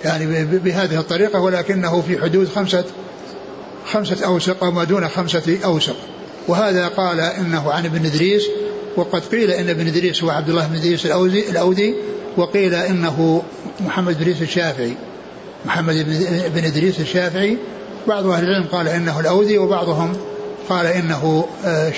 [0.04, 2.84] يعني بهذه الطريقة ولكنه في حدود خمسة
[3.92, 5.96] خمسة أوسق أو ما دون خمسة أوسق.
[6.48, 8.42] وهذا قال إنه عن ابن إدريس
[8.96, 11.94] وقد قيل إن ابن إدريس هو عبد الله بن إدريس الأودي,
[12.36, 13.42] وقيل إنه
[13.80, 14.96] محمد إدريس الشافعي.
[15.64, 15.94] محمد
[16.54, 17.58] بن إدريس الشافعي
[18.08, 20.16] بعض أهل العلم قال إنه الأودي وبعضهم
[20.68, 21.90] قال إنه آه،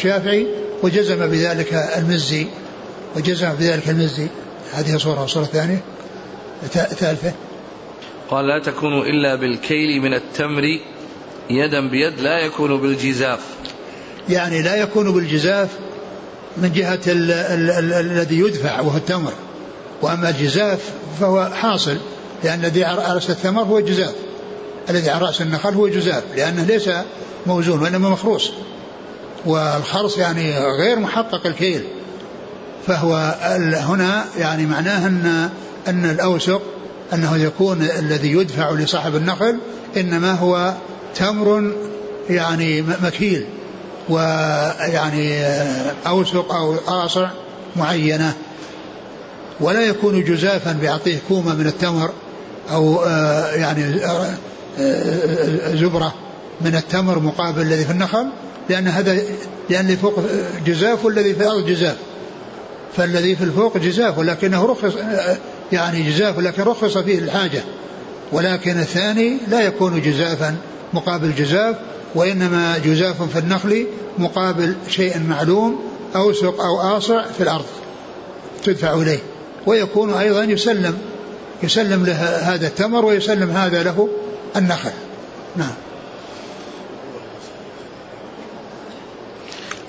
[0.83, 2.47] وجزم بذلك المزي
[3.17, 4.29] وجزم بذلك المزي.
[4.73, 5.81] هذه صورة الصورة الثانية
[6.73, 7.33] ثالثة.
[8.31, 10.63] قال لا تكون إلا بالكيل من التمر
[11.51, 13.41] يدا بيد لا يكون بالجزاف.
[14.29, 15.69] يعني لا يكون بالجزاف
[16.57, 19.33] من جهة الذي يدفع وهو التمر.
[20.03, 20.91] وأما الجزاف
[21.21, 21.97] فهو حاصل.
[22.45, 24.15] لأن الذي على رأس الثمر هو الجزاف
[24.91, 26.91] الذي على رأس النخل هو جزاف لأنه ليس
[27.47, 28.51] موزون وإنما مخروص
[29.47, 31.85] والخرص يعني غير محقق الكيل.
[32.87, 33.37] فهو
[33.75, 35.51] هنا يعني معناه أن
[35.89, 36.63] أن الأوسق
[37.13, 39.59] أنه يكون الذي يدفع لصاحب النخل
[39.97, 40.75] إنما هو
[41.15, 41.73] تمر
[42.31, 43.47] يعني مكيل.
[44.09, 45.43] ويعني
[46.07, 47.29] أوسق أو آصع
[47.77, 48.33] معينة.
[49.61, 52.11] ولا يكون جزافا بيعطيه كومة من التمر.
[52.73, 54.35] أو آه، يعني آه،
[54.79, 56.15] آه، زبرة
[56.61, 58.27] من التمر مقابل الذي في النخل
[58.69, 59.19] لأن هذا
[59.71, 60.21] لأن اللي فوق
[60.67, 61.97] جزاف والذي في الأرض جزاف.
[62.97, 64.93] فالذي في الفوق جزاف ولكنه رخص
[65.73, 67.63] يعني جزاف ولكن رخص فيه الحاجة.
[68.33, 70.57] ولكن الثاني لا يكون جزافا
[70.93, 71.77] مقابل جزاف
[72.15, 73.87] وإنما جزاف في النخل
[74.19, 75.81] مقابل شيء معلوم
[76.17, 77.65] أوسق أو آصع في الأرض
[78.65, 79.19] تدفع إليه.
[79.67, 80.99] ويكون أيضا يسلم.
[81.63, 82.15] يسلم له
[82.55, 84.09] هذا التمر ويسلم هذا له
[84.57, 84.91] النخل
[85.57, 85.75] نعم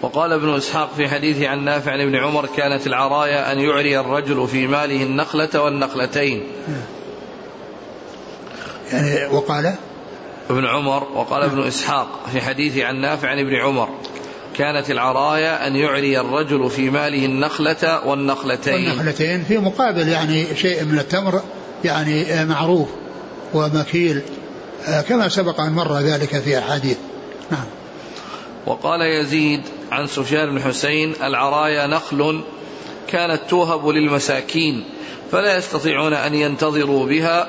[0.01, 4.47] وقال ابن إسحاق في حديثه عن نافع عن ابن عمر كانت العرايا أن يعري الرجل
[4.47, 6.43] في ماله النخلة والنخلتين.
[8.91, 9.75] يعني وقال
[10.49, 13.89] ابن عمر وقال ابن إسحاق في حديثه عن نافع عن ابن عمر
[14.58, 18.89] كانت العرايا أن يعري الرجل في ماله النخلة والنخلتين.
[18.89, 21.41] والنخلتين في مقابل يعني شيء من التمر
[21.83, 22.87] يعني معروف
[23.53, 24.21] ومكيل
[25.09, 26.97] كما سبق أن مر ذلك في أحاديث.
[27.51, 27.65] نعم.
[28.65, 29.61] وقال يزيد
[29.91, 32.41] عن سفيان بن حسين العرايا نخل
[33.07, 34.83] كانت توهب للمساكين
[35.31, 37.47] فلا يستطيعون أن ينتظروا بها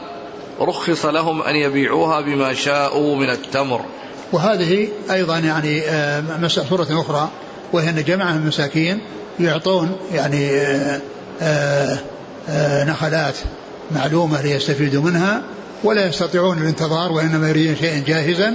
[0.60, 3.84] رخص لهم أن يبيعوها بما شاءوا من التمر.
[4.32, 7.28] وهذه أيضا يعني آه، صوره أخرى
[7.72, 9.00] وهي أن جماعة من المساكين
[9.40, 11.98] يعطون يعني آه،
[12.48, 13.34] آه، نخلات
[13.94, 15.42] معلومة ليستفيدوا منها
[15.84, 18.54] ولا يستطيعون الانتظار وإنما يريدون شيئا جاهزا.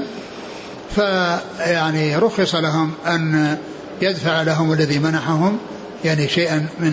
[0.96, 3.58] فيعني رخص لهم أن
[4.02, 5.58] يدفع لهم الذي منحهم
[6.06, 6.92] يعني شيئا من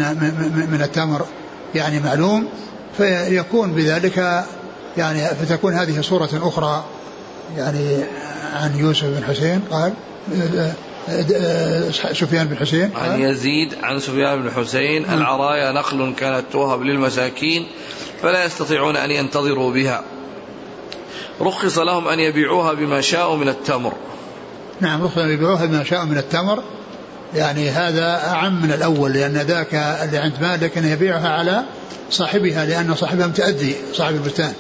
[0.70, 1.26] من التمر
[1.74, 2.48] يعني معلوم.
[2.96, 4.44] فيكون بذلك
[4.96, 6.84] يعني فتكون هذه صورة أخرى
[7.56, 7.96] يعني
[8.54, 9.92] عن يوسف بن حسين قال
[12.12, 12.90] سفيان بن حسين.
[12.96, 15.02] عن يزيد عن سفيان بن حسين.
[15.02, 15.18] نعم.
[15.18, 17.66] العرايا نخل كانت توهب للمساكين
[18.22, 20.04] فلا يستطيعون أن ينتظروا بها.
[21.40, 23.92] رخص لهم أن يبيعوها بما شاءوا من التمر.
[24.80, 26.62] نعم رخص أن يبيعوها بما شاءوا من التمر.
[27.34, 31.62] يعني هذا أعم من الأول لأن ذاك اللي عند مالك أن يبيعها على
[32.10, 34.52] صاحبها لأن صاحبها متأدي صاحب البستان.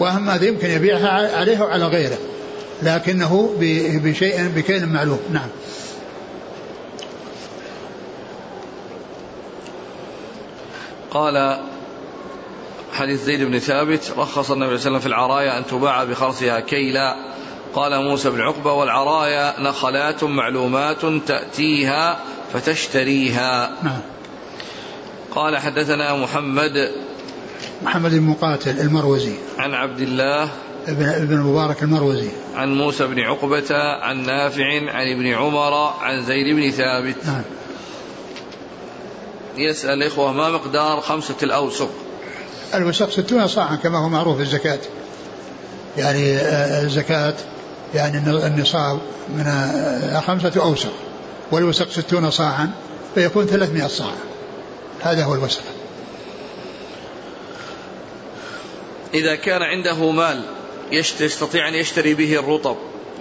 [0.00, 2.18] وأهم هذا يمكن يبيعها عليه وعلى غيره
[2.82, 3.54] لكنه
[4.04, 5.20] بشيء بكيل معلوم.
[5.32, 5.48] نعم.
[11.18, 11.58] قال
[12.92, 16.60] حديث زيد بن ثابت رخص النبي صلى الله عليه وسلم في العرايا أن تباع بخرصها
[16.60, 17.16] كيلا.
[17.74, 22.18] قال موسى بن عقبة والعرايا نخلات معلومات تأتيها
[22.52, 23.72] فتشتريها.
[23.82, 24.00] نعم.
[25.34, 26.90] قال حدثنا محمد
[27.82, 29.34] محمد بن مقاتل المروزي.
[29.58, 30.50] عن عبد الله
[30.88, 32.30] ابن ابن المبارك المروزي.
[32.54, 37.26] عن موسى بن عقبة عن نافع عن ابن عمر عن زيد بن ثابت.
[37.26, 37.42] نعم.
[39.60, 41.90] يسأل الإخوة ما مقدار خمسة الأوسق
[42.74, 44.78] الوسق ستون صاعا كما هو معروف في الزكاة.
[45.96, 47.34] يعني آه، الزكاة
[47.94, 50.92] يعني النصاب من آه، خمسة أوسق
[51.52, 52.70] والوسق ستون صاعا
[53.14, 54.12] فيكون ثلاثمائة صاع.
[55.00, 55.62] هذا هو الوسق.
[59.14, 60.42] إذا كان عنده مال
[60.92, 62.76] يستطيع أن يشتري به الرطب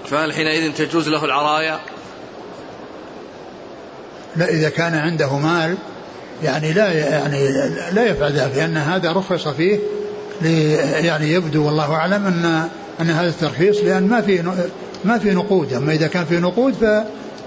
[0.06, 1.80] فهل حينئذ تجوز له العرايا؟
[4.36, 5.78] لا إذا كان عنده مال
[6.44, 7.52] يعني لا يعني
[7.92, 9.80] لا يفعل ذلك لأن هذا رخص فيه
[10.96, 12.70] يعني يبدو والله أعلم أن
[13.02, 14.44] أن هذا الترخيص لأن ما في
[15.06, 16.86] ما في نقود أما إذا كان في نقود ف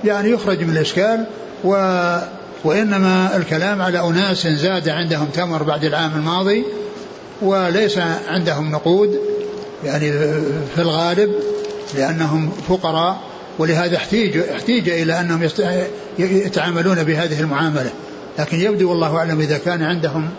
[0.05, 1.26] يعني يخرج من الإشكال
[1.64, 1.70] و
[2.64, 6.64] وإنما الكلام على أناس زاد عندهم تمر بعد العام الماضي
[7.42, 7.98] وليس
[8.29, 9.18] عندهم نقود
[9.85, 10.12] يعني
[10.74, 11.31] في الغالب
[11.96, 13.20] لأنهم فقراء
[13.59, 15.48] ولهذا احتيج احتيج إلى أنهم
[16.18, 17.90] يتعاملون بهذه المعاملة.
[18.40, 20.31] لكن يبدو والله أعلم إذا كان عندهم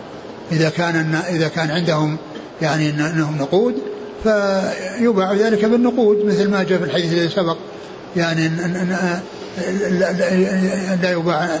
[0.52, 2.16] إذا كان إذا كان عندهم
[2.62, 3.74] يعني أنهم نقود
[4.22, 7.56] فيباع ذلك بالنقود مثل ما جاء في الحديث الذي سبق.
[8.16, 8.50] يعني
[11.02, 11.60] لا يباع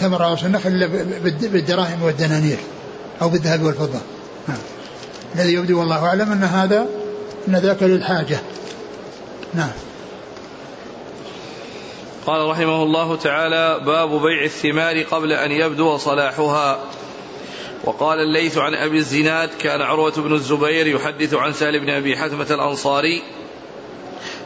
[0.00, 0.86] ثمر راس النخل إلا
[1.42, 2.58] بالدراهم والدنانير
[3.22, 3.98] أو بالذهب والفضة.
[4.48, 4.58] نعم.
[5.34, 6.86] الذي يبدو والله أعلم أن هذا
[7.48, 8.38] أن ذاك للحاجة.
[9.54, 9.70] نعم.
[12.26, 16.78] قال رحمه الله تعالى باب بيع الثمار قبل أن يبدو صلاحها.
[17.84, 22.46] وقال الليث عن أبي الزناد كان عروة بن الزبير يحدث عن سهل بن أبي حثمه
[22.50, 23.22] الأنصاري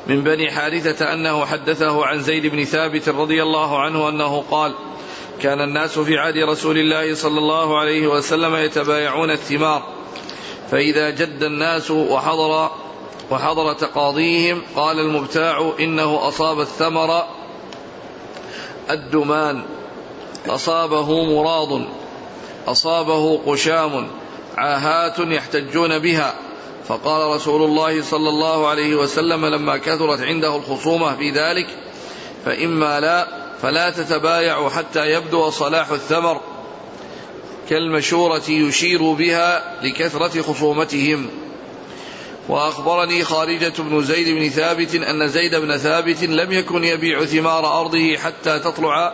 [0.06, 4.74] من بني حارثة أنه حدثه عن زيد بن ثابت رضي الله عنه أنه قال
[5.42, 9.82] كان الناس في عهد رسول الله صلى الله عليه وسلم يتبايعون الثمار
[10.70, 12.70] فإذا جد الناس وحضر
[13.30, 17.24] وحضر تقاضيهم قال المبتاع إنه أصاب الثمر
[18.92, 19.62] الدمان
[20.48, 21.82] أصابه مراض
[22.66, 24.08] أصابه قشام
[24.56, 26.34] عاهات يحتجون بها.
[26.88, 31.66] فقال رسول الله صلى الله عليه وسلم لما كثرت عنده الخصومة في ذلك
[32.44, 33.26] فإما لا
[33.62, 36.40] فلا تتبايعوا حتى يبدو صلاح الثمر
[37.68, 41.30] كالمشورة يشير بها لكثرة خصومتهم.
[42.50, 48.16] وأخبرني خارجة بن زيد بن ثابت أن زيد بن ثابت لم يكن يبيع ثمار أرضه
[48.16, 49.12] حتى تطلع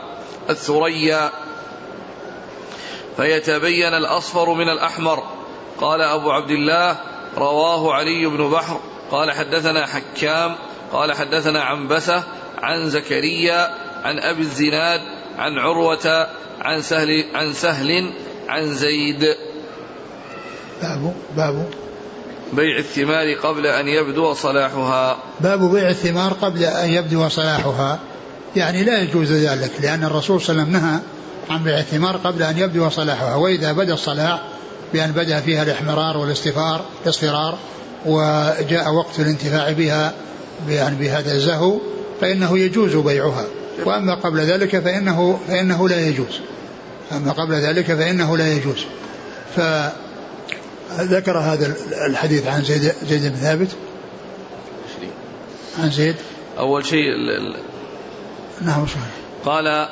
[0.50, 1.30] الثريا.
[3.16, 5.22] فيتبين الأصفر من الأحمر.
[5.80, 6.96] قال أبو عبد الله
[7.36, 8.80] رواه علي بن بحر.
[9.10, 10.56] قال حدثنا حكام.
[10.92, 12.24] قال حدثنا عنبسة
[12.58, 15.00] عن زكريا عن أبي الزناد
[15.38, 16.26] عن عروة
[16.60, 18.12] عن سهل عن سهل
[18.48, 19.36] عن زيد.
[20.82, 21.85] باب باب
[22.52, 25.18] بيع الثمار قبل أن يبدو صلاحها.
[25.40, 27.98] باب بيع الثمار قبل أن يبدو صلاحها.
[28.56, 31.00] يعني لا يجوز ذلك لأن الرسول صلى الله عليه وسلم نهى
[31.50, 33.34] عن بيع الثمار قبل أن يبدو صلاحها.
[33.34, 34.42] وإذا بدأ الصلاح
[34.92, 37.58] بأن بدأ فيها الاحمرار والاصفرار الاصفرار
[38.06, 40.14] وجاء وقت الانتفاع بها
[40.68, 41.78] يعني بهذا الزهو
[42.20, 43.44] فإنه يجوز بيعها.
[43.84, 46.40] وأما قبل ذلك فإنه فإنه لا يجوز.
[47.12, 48.84] أما قبل ذلك فإنه لا يجوز.
[50.96, 53.68] فذكر هذا الحديث عن زيد زيد بن ثابت؟
[55.78, 56.16] عن زيد؟
[56.58, 57.08] أول شيء
[58.62, 58.86] نعم
[59.44, 59.88] قال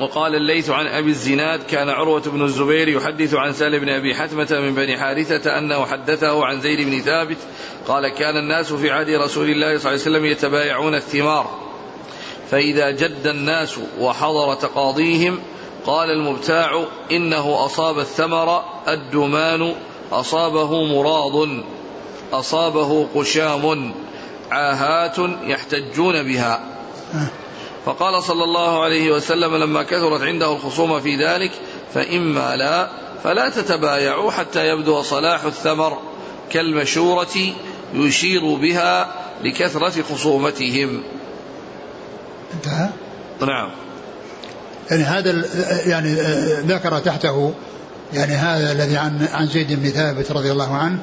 [0.00, 4.48] وقال الليث عن أبي الزناد كان عروة بن الزبير يحدث عن سهل بن أبي حتمة
[4.50, 7.36] من بني حارثة أنه حدثه عن زيد بن ثابت.
[7.88, 11.58] قال كان الناس في عهد رسول الله صلى الله عليه وسلم يتبايعون الثمار.
[12.50, 15.40] فإذا جد الناس وحضر تقاضيهم
[15.86, 19.74] قال المبتاع إنه أصاب الثمر الدمان
[20.12, 21.48] أصابه مراض
[22.32, 23.94] أصابه قشام
[24.50, 26.60] عاهات يحتجون بها.
[27.86, 31.50] فقال صلى الله عليه وسلم لما كثرت عنده الخصومة في ذلك
[31.94, 32.88] فإما لا
[33.24, 35.98] فلا تتبايعوا حتى يبدو صلاح الثمر
[36.50, 37.52] كالمشورة
[37.94, 41.02] يشير بها لكثرة خصومتهم.
[42.54, 42.88] انتهى؟
[43.40, 43.70] نعم.
[44.90, 45.44] يعني هذا
[45.86, 46.14] يعني
[46.60, 47.52] ذكر تحته
[48.12, 50.98] يعني هذا الذي عن عن زيد بن ثابت رضي الله عنه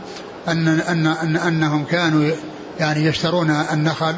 [0.48, 2.32] أن أن, أن أنهم كانوا
[2.80, 4.16] يعني يشترون النخل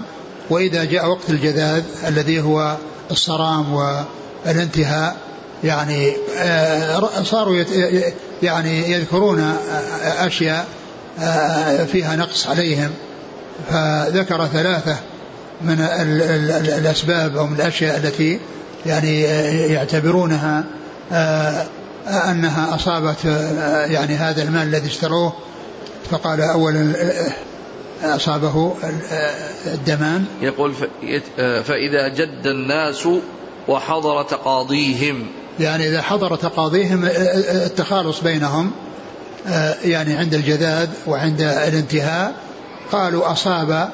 [0.50, 2.78] وإذا جاء وقت الجذاذ الذي هو
[3.12, 5.18] الصرام والانتهاء
[5.64, 7.64] يعني آه، صاروا
[8.44, 9.58] يعني يذكرون
[10.04, 10.66] أشياء
[11.20, 12.90] آه، فيها نقص عليهم.
[13.70, 14.96] فذكر ثلاثة
[15.62, 15.82] من
[16.78, 18.40] الأسباب أو من الأشياء التي
[18.86, 19.22] يعني
[19.74, 20.64] يعتبرونها
[21.12, 21.66] آه،
[22.08, 23.26] أنها أصابت
[23.92, 25.34] يعني هذا المال الذي اشتروه
[26.12, 26.94] فقال أولا
[28.04, 28.76] أصابه
[29.66, 30.26] الدمان.
[30.42, 30.74] يقول
[31.40, 33.08] فإذا جد الناس
[33.68, 35.28] وحضر تقاضيهم.
[35.60, 37.06] يعني إذا حضر تقاضيهم
[37.66, 38.72] التخالص بينهم
[39.84, 42.36] يعني عند الجذاذ وعند الانتهاء.
[42.92, 43.90] قالوا أصاب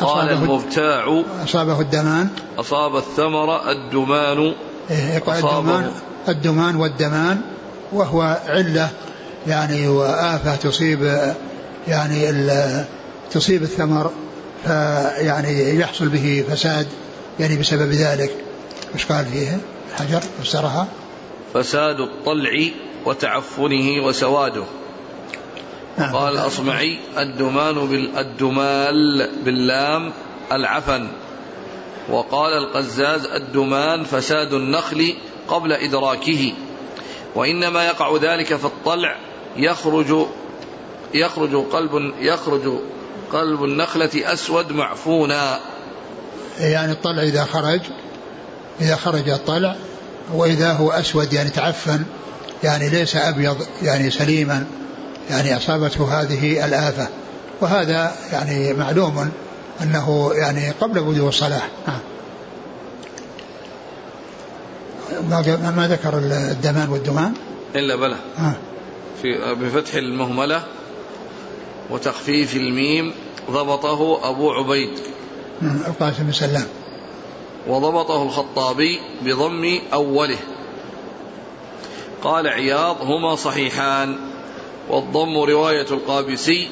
[0.00, 2.28] قال المبتاع أصابه الدمان.
[2.58, 4.54] أصاب الثمر الدمان
[4.90, 5.18] إيه
[6.28, 7.40] الدمان الدمان والدمان
[7.92, 8.90] وهو علة
[9.46, 11.32] يعني وآفة تصيب
[11.88, 12.44] يعني
[13.30, 14.10] تصيب الثمر
[14.64, 16.86] فيعني يحصل به فساد
[17.40, 18.30] يعني بسبب ذلك.
[18.94, 19.58] إيش قال فيه
[19.98, 20.86] حجر فسرها؟
[21.54, 22.68] فساد الطلع
[23.06, 24.64] وتعفنه وسواده.
[25.98, 26.14] نعم.
[26.14, 30.12] قال الأصمعي الدمان بالدمال باللام
[30.52, 31.08] العفن.
[32.10, 35.14] وقال القزاز الدمان فساد النخل
[35.48, 36.52] قبل إدراكه
[37.34, 39.16] وإنما يقع ذلك في الطلع
[39.56, 40.26] يخرج
[41.14, 42.78] يخرج قلب يخرج
[43.32, 45.58] قلب النخلة أسود معفونا.
[46.60, 47.80] يعني الطلع إذا خرج
[48.80, 49.76] إذا خرج الطلع
[50.34, 52.04] وإذا هو أسود يعني تعفن
[52.64, 54.66] يعني ليس أبيض يعني سليما
[55.30, 57.08] يعني أصابته هذه الآفة.
[57.60, 59.30] وهذا يعني معلوم
[59.82, 61.62] أنه يعني قبل بدو الصلاة.
[61.86, 62.11] نعم.
[65.30, 67.34] ما ما ذكر الدمان والدمان
[67.74, 68.16] إلا بلى.
[68.38, 68.54] آه.
[69.22, 70.62] في بفتح المهملة
[71.90, 73.14] وتخفيف الميم
[73.50, 74.90] ضبطه أبو عبيد.
[75.62, 76.66] القاسم بن سلام.
[77.68, 80.38] وضبطه الخطابي بضم أوله.
[82.22, 84.16] قال عياض هما صحيحان.
[84.88, 86.68] والضم رواية القابسي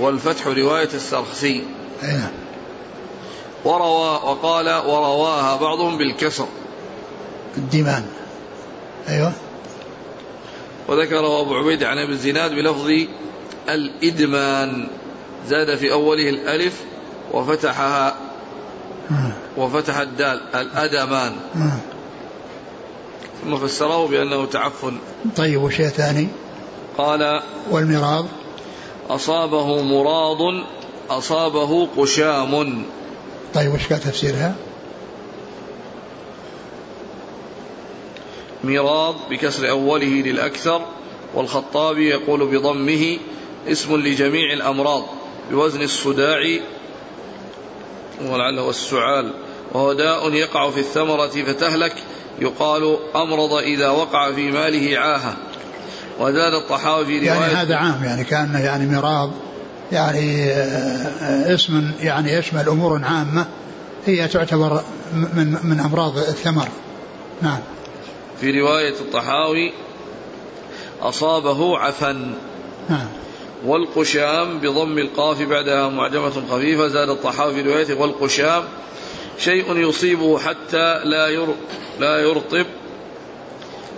[0.00, 1.64] والفتح رواية السرخسي.
[2.02, 2.32] أيه.
[3.64, 6.46] وروى وقال ورواها بعضهم بالكسر.
[7.56, 8.04] الدمان
[9.08, 9.32] أيوه.
[10.88, 12.90] وذكر أبو عبيد عن أبي الزناد بلفظ
[13.68, 14.88] الإدمان.
[15.48, 16.80] زاد في أوله الألف
[17.32, 18.14] وفتحها
[19.56, 21.32] وفتح الدال الأدمان.
[23.44, 24.98] ثم فسره بأنه تعفن.
[25.36, 26.28] طيب وشيء ثاني؟
[26.98, 28.26] قال والمراض
[29.10, 30.38] أصابه مراض
[31.10, 32.84] أصابه قشام.
[33.54, 34.54] طيب وش كان تفسيرها؟
[38.64, 40.82] ميراض بكسر أوله للأكثر
[41.34, 43.18] والخطابي يقول بضمه
[43.68, 45.02] اسم لجميع الأمراض
[45.50, 46.40] بوزن الصداع
[48.24, 49.32] ولعله السعال.
[49.72, 51.94] وهو داء يقع في الثمرة فتهلك
[52.38, 55.36] يقال أمرض إذا وقع في ماله عاهة.
[56.20, 59.30] وزاد الطحاوي في يعني هذا عام يعني كان يعني مراض
[59.92, 63.46] يعني آه، اسم يعني يشمل أمور عامة
[64.06, 64.82] هي تعتبر
[65.12, 66.68] من من أمراض الثمر.
[67.42, 67.58] نعم.
[68.40, 69.72] في رواية الطحاوي
[71.02, 72.32] أصابه عفن
[72.88, 73.06] نعم.
[73.64, 76.88] والقشام بضم القاف بعدها معجمة خفيفة.
[76.88, 78.64] زاد الطحاوي في روايته والقشام
[79.38, 81.46] شيء يصيبه حتى لا
[82.00, 82.66] لا يرطب.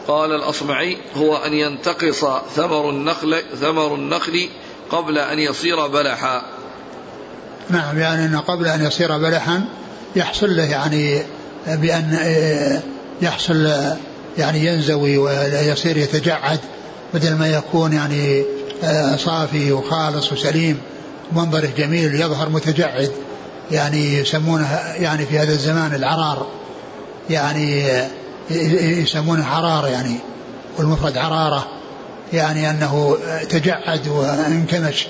[0.09, 2.24] قال الأصمعي هو أن ينتقص
[2.57, 4.49] ثمر النخل ثمر النخل
[4.90, 6.43] قبل أن يصير بلحا.
[7.70, 9.64] نعم يعني أنه قبل أن يصير بلحا
[10.16, 11.22] يحصل له يعني
[11.66, 12.18] بأن
[13.22, 13.66] يحصل
[14.39, 16.61] يعني ينزوي ويصير يتجعد
[17.14, 18.45] بدل ما يكون يعني
[18.85, 20.80] آه، صافي وخالص وسليم.
[21.33, 23.12] منظره جميل يظهر متجعد.
[23.70, 26.47] يعني يسمونه يعني في هذا الزمان العرار.
[27.30, 27.85] يعني
[28.51, 30.16] يسمونه عرار يعني
[30.78, 31.66] والمفرد عرارة.
[32.33, 33.16] يعني أنه
[33.49, 35.07] تجعد وانكمش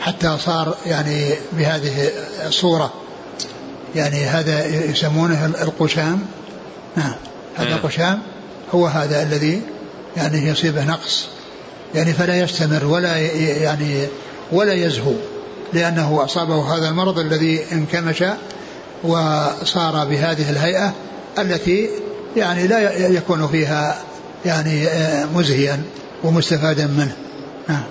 [0.00, 2.10] حتى صار يعني بهذه
[2.46, 2.92] الصورة.
[3.94, 6.26] يعني هذا يسمونه القشام.
[6.96, 7.14] نعم
[7.56, 8.22] هذا القشام
[8.74, 9.62] هو هذا الذي
[10.16, 11.28] يعني يصيبه نقص.
[11.94, 13.16] يعني فلا يستمر ولا
[13.62, 14.06] يعني
[14.52, 15.12] ولا يزهو
[15.72, 18.24] لأنه أصابه هذا المرض الذي انكمش
[19.04, 20.92] وصار بهذه الهيئة
[21.38, 21.88] التي
[22.36, 23.98] يعني لا يكون فيها
[24.44, 25.82] يعني آه، مزهيا
[26.24, 27.12] ومستفادا منه.
[27.68, 27.84] نعم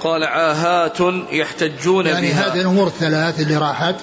[0.00, 0.98] قال عاهات
[1.32, 2.52] يحتجون يعني بها.
[2.52, 3.94] هذه الأمور الثلاث اللي راحت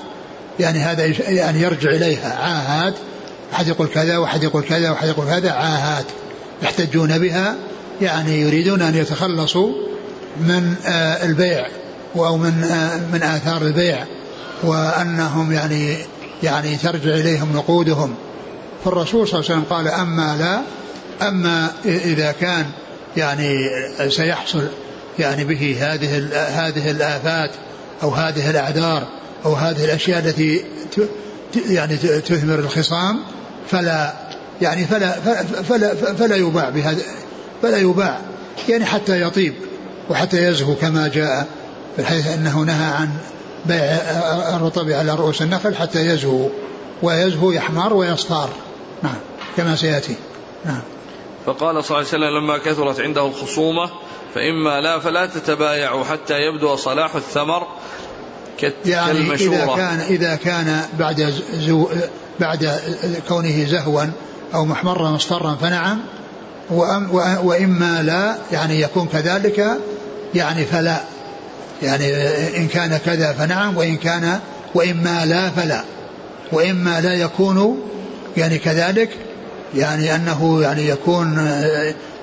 [0.60, 2.38] يعني هذا يعني يرجع إليها.
[2.38, 2.94] عاهات
[3.54, 6.06] أحد يقول كذا وأحد يقول كذا وأحد يقول كذا عاهات
[6.64, 7.56] يحتجون بها
[8.02, 9.74] يعني يريدون أن يتخلصوا
[10.40, 11.68] من آه، البيع
[12.16, 14.06] أو من آه، من آثار البيع
[14.64, 15.98] وأنهم يعني
[16.44, 18.16] يعني ترجع إليهم نقودهم.
[18.86, 20.62] فالرسول صلى الله عليه وسلم قال أما لا
[21.28, 22.66] أما إذا كان
[23.18, 23.70] يعني
[24.10, 24.68] سيحصل
[25.20, 27.52] يعني به هذه هذه الآفات
[28.04, 29.08] أو هذه الأعذار
[29.46, 30.66] أو هذه الأشياء التي
[31.70, 33.20] يعني تثمر الخصام
[33.72, 34.14] فلا
[34.62, 35.12] يعني فلا
[35.64, 37.02] فلا فلا يباع بهذا
[37.62, 38.20] فلا يباع
[38.70, 39.54] يعني حتى يطيب
[40.10, 41.48] وحتى يزهو كما جاء
[41.98, 43.10] بحيث أنه نهى عن
[43.66, 43.78] بيع
[44.56, 46.50] الرطب على رؤوس النخل حتى يزهو
[47.04, 48.50] ويزهو يحمر ويصفار
[49.04, 49.16] نعم
[49.58, 50.16] كما سيأتي.
[50.66, 50.82] نعم.
[51.46, 53.90] فقال صلى الله عليه وسلم لما كثرت عنده الخصومة
[54.36, 57.68] فإما لا فلا تتبايعوا حتى يبدو صلاح الثمر
[58.86, 61.88] يعني إذا كان إذا كان بعد زو
[62.42, 62.80] بعد
[63.28, 64.04] كونه زهوا
[64.54, 66.00] أو محمرا مصفرا فنعم.
[67.44, 69.66] وإما لا يعني يكون كذلك
[70.36, 71.02] يعني فلا.
[71.84, 72.14] يعني
[72.58, 74.40] إن كان كذا فنعم وإن كان
[74.76, 75.84] وإما لا فلا.
[76.52, 77.82] وإما لا يكون
[78.38, 79.10] يعني كذلك
[79.76, 81.38] يعني أنه يعني يكون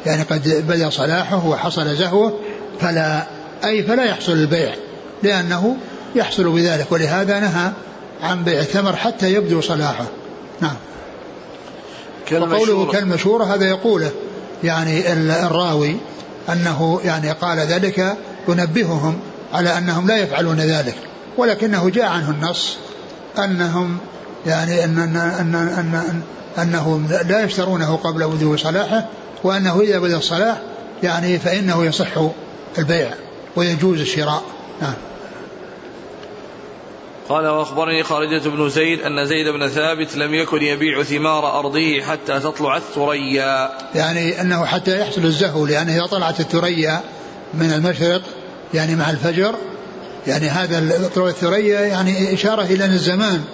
[0.07, 2.41] يعني قد بدا صلاحه وحصل زهوه
[2.81, 3.27] فلا
[3.64, 4.75] أي فلا يحصل البيع
[5.23, 5.77] لأنه
[6.14, 7.73] يحصل بذلك ولهذا نهى
[8.23, 10.05] عن بيع الثمر حتى يبدو صلاحه.
[10.61, 10.77] نعم.
[12.33, 14.11] وقوله كالمشورة هذا يقوله.
[14.64, 15.12] يعني
[15.47, 15.97] الراوي
[16.49, 18.16] أنه يعني قال ذلك
[18.49, 19.19] ينبههم
[19.53, 20.95] على أنهم لا يفعلون ذلك.
[21.37, 22.77] ولكنه جاء عنه النص
[23.39, 23.99] أنهم
[24.47, 26.23] يعني أن أن أن, أن
[26.62, 29.07] أنهم لا يشترونه قبل بدو صلاحه
[29.45, 30.61] وأنه إذا بدأ الصلاح
[31.03, 32.09] يعني فإنه يصح
[32.79, 33.11] البيع
[33.57, 34.43] ويجوز الشراء.
[34.83, 34.95] نعم.
[37.29, 42.41] قال وأخبرني خارجة بن زيد أن زيد بن ثابت لم يكن يبيع ثمار ارضه حتى
[42.41, 43.70] تطلع الثريا.
[43.95, 47.01] يعني أنه حتى يحصل الزهو لأنه إذا طلعت الثريا
[47.55, 48.22] من المشرق
[48.74, 49.55] يعني مع الفجر
[50.26, 53.45] يعني هذا طلوع الثريا يعني إشارة إلى الزمان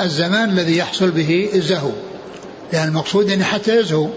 [0.00, 1.90] الزمان الذي يحصل به الزهو.
[2.72, 4.08] لأن المقصود أنه حتى يزهو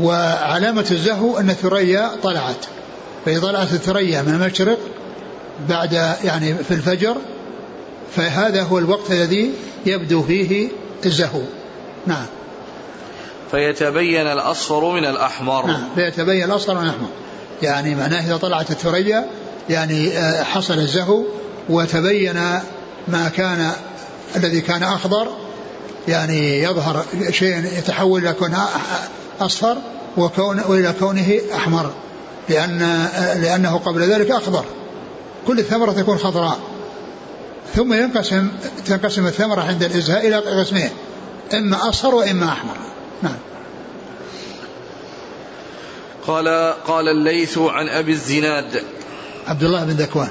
[0.00, 2.66] وعلامة الزهو أن الثريا طلعت
[3.26, 4.78] فإذا طلعت الثريا من المشرق
[5.68, 5.92] بعد
[6.24, 7.16] يعني في الفجر
[8.16, 9.50] فهذا هو الوقت الذي
[9.86, 10.68] يبدو فيه
[11.06, 11.42] الزهو.
[12.06, 12.26] نعم.
[13.50, 15.66] فيتبين الأصفر من الأحمر.
[15.66, 17.08] نعم فيتبين الأصفر من الأحمر.
[17.62, 19.24] يعني معناه إذا طلعت الثريا
[19.70, 21.22] يعني آه، حصل الزهو
[21.68, 22.34] وتبين
[23.08, 23.72] ما كان
[24.36, 25.28] الذي كان أخضر
[26.08, 28.56] يعني يظهر شيء يتحول إلى كون
[29.40, 29.76] أصفر
[30.16, 31.90] وكون وإلى كونه أحمر
[32.48, 34.64] لأن آه، لأنه قبل ذلك أخضر.
[35.46, 36.58] كل الثمرة تكون خضراء.
[37.74, 38.48] ثم ينقسم
[38.86, 40.90] تنقسم الثمرة عند الإزهاء إلى قسمين
[41.54, 42.76] إما أصفر وإما أحمر.
[43.22, 43.36] نعم.
[46.26, 48.82] قال قال الليث عن أبي الزناد.
[49.46, 50.30] عبد الله بن ذكوان.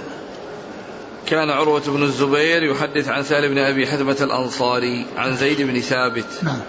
[1.26, 6.26] كان عروة بن الزبير يحدث عن سالم بن أبي حثمة الأنصاري عن زيد بن ثابت.
[6.44, 6.60] نعم.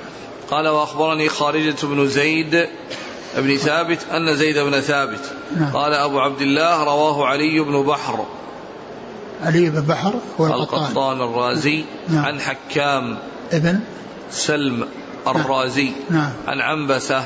[0.51, 2.69] قال وأخبرني خارجة بن زيد
[3.37, 5.21] بن ثابت أن زيد بن ثابت.
[5.57, 5.73] نعم.
[5.73, 8.27] قال أبو عبد الله رواه علي بن بحر.
[9.43, 12.25] علي بن بحر هو القطان, القطان الرازي نعم.
[12.25, 13.19] عن حكام
[13.53, 13.81] ابن
[14.31, 14.89] سلم
[15.27, 16.33] الرازي نعم.
[16.47, 17.25] عن عنبسة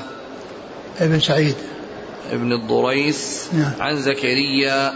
[1.00, 1.56] ابن سعيد
[2.32, 3.72] ابن الضريس نعم.
[3.80, 4.92] عن زكريا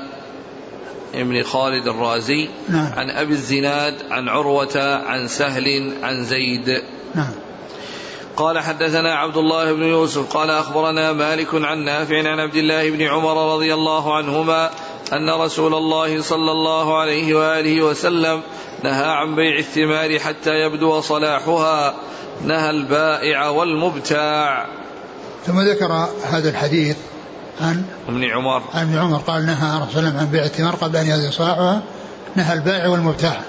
[1.14, 2.92] ابن خالد الرازي نعم.
[2.96, 6.82] عن أبي الزناد عن عروة عن سهل عن زيد
[7.14, 7.30] نعم.
[8.36, 13.02] قال حدثنا عبد الله بن يوسف قال أخبرنا مالك عن نافع عن عبد الله بن
[13.02, 14.70] عمر رضي الله عنهما
[15.12, 18.40] أن رسول الله صلى الله عليه وآله وسلم
[18.84, 21.94] نهى عن بيع الثمار حتى يبدو صلاحها
[22.44, 24.66] نهى البائع والمبتاع.
[25.46, 26.96] ثم ذكر هذا الحديث
[27.60, 28.62] عن ابن عمر.
[28.74, 31.82] عن ابن عمر قال نهى صلى الله عن بيع الثمار قبل أن يبدو صلاحها
[32.36, 33.40] نهى البائع والمبتاع.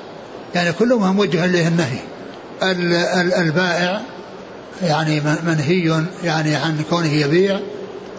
[0.56, 2.00] يعني كلهم موجه إليه النهي.
[3.42, 4.02] البائع
[4.82, 7.60] يعني منهي يعني عن كونه يبيع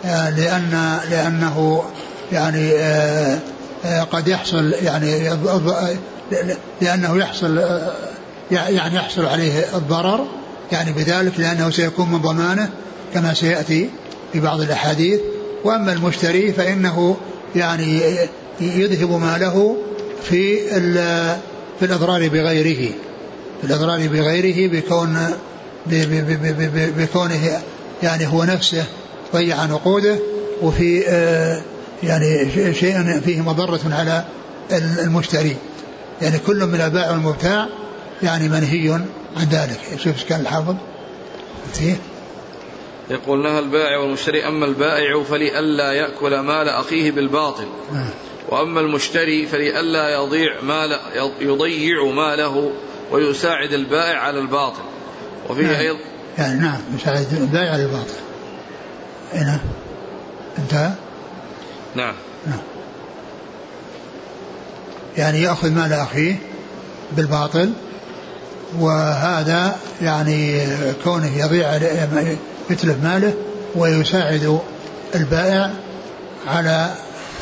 [0.04, 1.84] آه، لأن لأنه
[2.32, 3.38] يعني آه،
[3.84, 5.30] آه، قد يحصل يعني
[6.80, 7.62] لأنه يحصل
[8.50, 10.26] يعني يحصل عليه الضرر
[10.72, 12.70] يعني بذلك لأنه سيكون من ضمانه
[13.14, 13.90] كما سيأتي
[14.32, 15.20] في بعض الأحاديث.
[15.64, 17.16] وأما المشتري فإنه
[17.56, 18.00] يعني
[18.60, 19.76] يذهب ماله
[20.22, 20.68] في
[21.80, 22.90] في الإضرار بغيره
[23.60, 25.18] في الإضرار بغيره بكون
[26.96, 27.62] بكونه
[28.02, 28.84] يعني هو نفسه
[29.32, 30.18] ضيع نقوده
[30.62, 31.62] وفي آه،
[32.02, 34.24] يعني شيء فيه مضرة على
[35.04, 35.56] المشتري.
[36.22, 37.68] يعني كل من البائع والمبتاع
[38.22, 38.90] يعني منهي
[39.36, 39.80] عن ذلك.
[39.98, 40.74] شوف كان الحافظ.
[41.72, 41.96] فيه
[43.10, 47.66] يقول نهى البائع والمشتري أما البائع فلئلا يأكل مال أخيه بالباطل.
[47.92, 48.08] آه.
[48.48, 50.98] وأما المشتري فلئلا يضيع مال
[51.40, 52.72] يضيع ماله
[53.12, 54.82] ويساعد البائع على الباطل.
[55.50, 55.74] وفيه نعم.
[55.74, 55.98] أيضا
[56.38, 58.14] يعني نعم يساعد البائع على الباطل.
[59.32, 59.60] هنا.
[60.58, 60.90] انتهى.
[61.94, 62.14] نعم
[62.46, 62.60] نعم
[65.16, 66.36] يعني يأخذ مال أخيه
[67.12, 67.72] بالباطل
[68.78, 70.66] وهذا يعني
[71.04, 71.76] كونه يضيع
[72.70, 73.34] يتلف ماله
[73.74, 74.60] ويساعد
[75.14, 75.70] البائع
[76.46, 76.94] على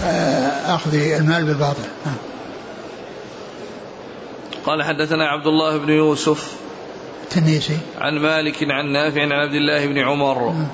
[0.04, 2.14] آه، أخذ المال بالباطل نعم.
[4.66, 6.52] قال حدثنا عبد الله بن يوسف
[7.22, 10.68] التنيسي عن مالك عن نافع عن عبد الله بن عمر نعم.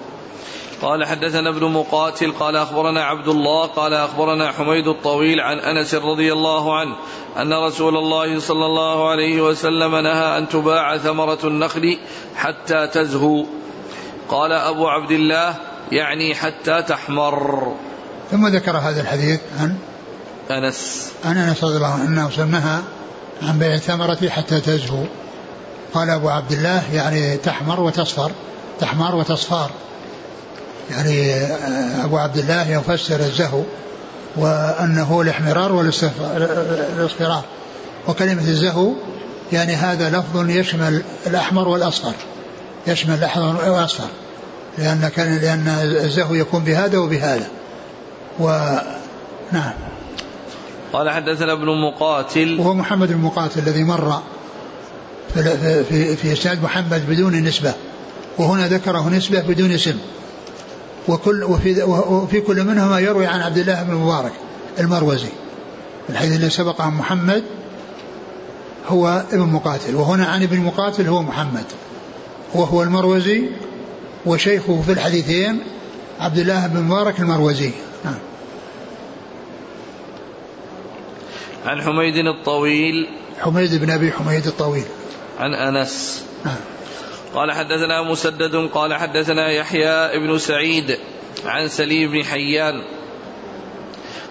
[0.83, 6.33] قال حدثنا ابن مقاتل قال أخبرنا عبد الله قال أخبرنا حميد الطويل عن أنس رضي
[6.33, 6.97] الله عنه
[7.37, 11.99] أن رسول الله صلى الله عليه وسلم نهى أن تباع ثمرة النخل
[12.35, 13.45] حتى تزهو.
[14.29, 15.55] قال أبو عبد الله
[15.93, 17.73] يعني حتى تحمر.
[18.31, 19.77] ثم ذكر هذا الحديث عن
[20.51, 21.13] أنس.
[21.25, 22.79] عن أنس رضي الله عنه أنه نهى
[23.43, 25.05] عن بيع الثمرة حتى تزهو.
[25.95, 28.31] قال أبو عبد الله يعني تحمر وتصفر
[28.81, 29.71] تحمر وتصفار.
[30.91, 33.63] يعني آه، أبو عبد الله يفسر الزهو
[34.37, 37.45] وأنه الاحمرار والاصفرار
[38.09, 38.93] وكلمة الزهو
[39.53, 42.13] يعني هذا لفظ يشمل الأحمر والأصفر.
[42.87, 44.09] يشمل الأحمر والأصفر.
[44.79, 45.69] لأن كان لأن
[46.05, 47.47] الزهو يكون بهذا وبهذا.
[48.41, 48.77] و
[49.53, 49.73] نعم.
[50.93, 52.61] قال حدثنا ابن مقاتل.
[52.61, 54.23] وهو محمد بن مقاتل الذي مر
[55.35, 57.73] في في في إسناد محمد بدون نسبة.
[58.39, 59.99] وهنا ذكره نسبة بدون اسم.
[61.09, 64.33] وكل وفي وفي كل منهما يروي عن عبد الله بن المبارك
[64.81, 65.29] المروزي
[66.11, 67.45] الحديث الذي سبق عن محمد
[68.89, 71.65] هو ابن مقاتل وهنا عن ابن مقاتل هو محمد
[72.55, 73.49] وهو المروزي
[74.27, 75.63] وشيخه في الحديثين
[76.21, 77.71] عبد الله بن مبارك المروزي.
[78.05, 78.19] نعم.
[81.67, 83.09] عن حميد الطويل.
[83.41, 84.85] حميد بن أبي حميد الطويل.
[85.39, 86.25] عن أنس.
[86.45, 86.72] نعم.
[87.35, 90.99] قال حدثنا مسدد قال حدثنا يحيى بن سعيد
[91.47, 92.83] عن سليم بن حيان.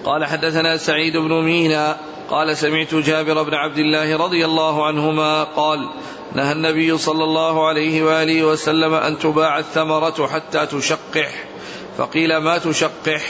[0.05, 1.97] قال حدثنا سعيد بن مينا
[2.29, 5.89] قال سمعت جابر بن عبد الله رضي الله عنهما قال
[6.35, 11.45] نهى النبي صلى الله عليه وآله وسلم أن تباع الثمرة حتى تشقح.
[11.97, 13.21] فقيل ما تشقح؟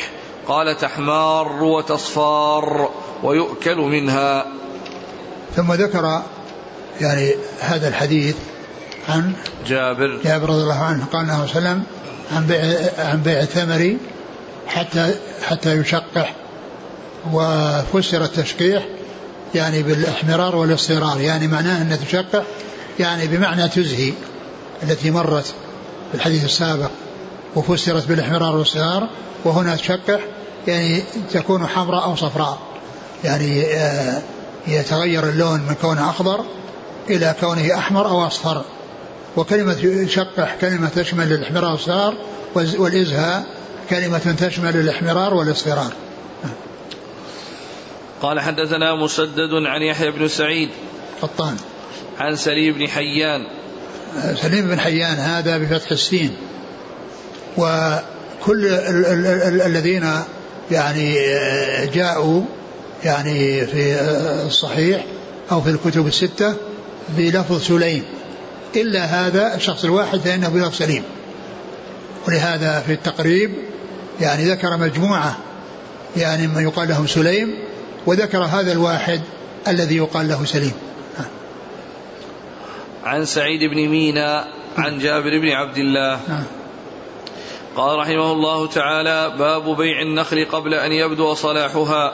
[0.47, 2.89] قال تحمار وتصفار
[3.23, 4.45] ويؤكل منها.
[5.55, 6.21] ثم ذكر
[7.01, 8.35] يعني هذا الحديث
[9.09, 9.33] عن
[9.67, 10.19] جابر.
[10.23, 11.83] جابر رضي الله عنه قال عليه وسلم
[12.31, 13.97] عن بيع عن بيع الثمر
[14.67, 16.35] حتى حتى يشقح.
[17.33, 18.85] وفسر التشقيح
[19.55, 21.21] يعني بالإحمرار والإصفرار.
[21.21, 22.43] يعني معناه أن تشقح
[22.99, 24.13] يعني بمعنى تزهي
[24.83, 25.45] التي مرت
[26.11, 26.89] في الحديث السابق
[27.55, 29.09] وفسرت بالإحمرار والإصفرار
[29.43, 30.19] وهنا تشقح
[30.67, 32.57] يعني تكون حمراء أو صفراء.
[33.23, 34.21] يعني آه،
[34.67, 36.45] يتغير اللون من كونه أخضر
[37.09, 38.63] إلى كونه أحمر أو أصفر.
[39.37, 42.15] وكلمة يشقح كلمة تشمل الإحمرار والاصفرار
[42.55, 43.45] والازهاء
[43.89, 45.93] كلمة تشمل الإحمرار والإصفرار.
[48.21, 50.69] قال حدثنا مسدد عن يحيى بن سعيد
[51.21, 51.57] قطان.
[52.19, 53.41] عن سليم بن حيان.
[54.35, 56.33] سليم بن حيان هذا بفتح السين.
[57.57, 60.11] وكل ال- ال- ال- الذين
[60.71, 61.13] يعني
[61.93, 62.43] جاءوا
[63.03, 64.01] يعني في
[64.45, 65.05] الصحيح
[65.51, 66.55] أو في الكتب الستة
[67.17, 68.03] بلفظ سليم.
[68.75, 71.03] إلا هذا الشخص الواحد فإنه بلفظ سليم.
[72.27, 73.51] ولهذا في التقريب
[74.21, 75.37] يعني ذكر مجموعة
[76.17, 77.53] يعني من يقال لهم سليم
[78.05, 79.21] وذكر هذا الواحد
[79.67, 80.73] الذي يقال له سليم.
[83.03, 84.47] عن سعيد بن مينا
[84.77, 86.19] عن جابر بن عبد الله.
[87.75, 92.13] قال رحمه الله تعالى باب بيع النخل قبل أن يبدو صلاحها.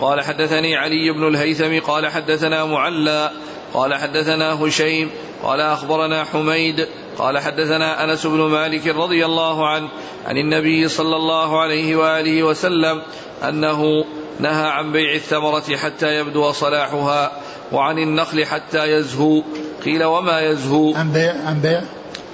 [0.00, 3.30] قال حدثني علي بن الهيثم قال حدثنا معلى
[3.74, 5.10] قال حدثنا هشيم
[5.42, 6.86] قال أخبرنا حميد
[7.18, 9.88] قال حدثنا أنس بن مالك رضي الله عنه
[10.26, 13.02] عن النبي صلى الله عليه وآله وسلم
[13.48, 14.04] أنه
[14.40, 17.32] نهى عن بيع الثمرة حتى يبدو صلاحها
[17.72, 19.42] وعن النخل حتى يزهو
[19.84, 21.82] قيل وما يزهو عن بيع عن بيع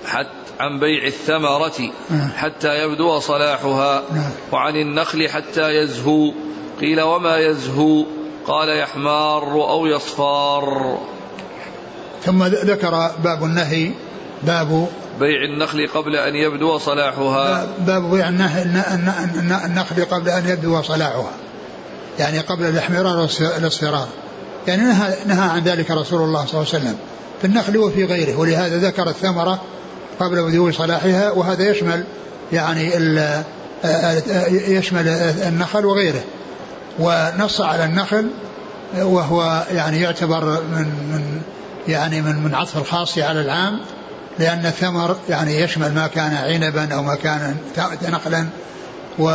[0.07, 2.31] حتى عن بيع الثمرة نعم.
[2.37, 4.31] حتى يبدو صلاحها نعم.
[4.53, 6.33] وعن النخل حتى يزهو
[6.81, 8.05] قيل وما يزهو
[8.47, 10.99] قال يحمار أو يصفار
[12.27, 13.91] ثم ذكر باب النهي
[14.43, 14.89] باب
[15.21, 17.67] بيع النخل قبل أن يبدو صلاحها.
[17.79, 21.31] باب بيع النخل قبل أن يبدو صلاحها.
[22.19, 24.09] يعني قبل الاحمرار والاصفرار
[24.67, 26.97] يعني نهى نهى عن ذلك رسول الله صلى الله عليه وسلم.
[27.41, 28.37] في النخل وفي غيره.
[28.37, 29.61] ولهذا ذكر الثمرة
[30.21, 32.05] قبل بدو صلاحها وهذا يشمل
[32.53, 32.93] يعني
[34.51, 35.09] يشمل
[35.49, 36.25] النخل وغيره.
[36.99, 38.31] ونص على النخل
[38.99, 41.41] وهو يعني يعتبر من من
[41.89, 43.81] يعني من من عطف الخاص على العام
[44.39, 47.57] لأن الثمر يعني يشمل ما كان عنبا أو ما كان
[48.09, 48.47] نخلا
[49.19, 49.31] و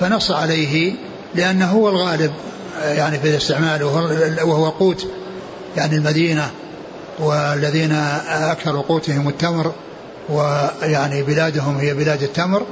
[0.00, 0.94] فنص عليه
[1.34, 2.32] لأنه هو الغالب
[2.84, 3.82] يعني في الاستعمال
[4.42, 5.06] وهو- قوت
[5.76, 6.50] يعني المدينة
[7.18, 7.92] والذين
[8.28, 9.72] أكثر قوتهم التمر
[10.28, 12.62] ويعني بلادهم هي بلاد التمر.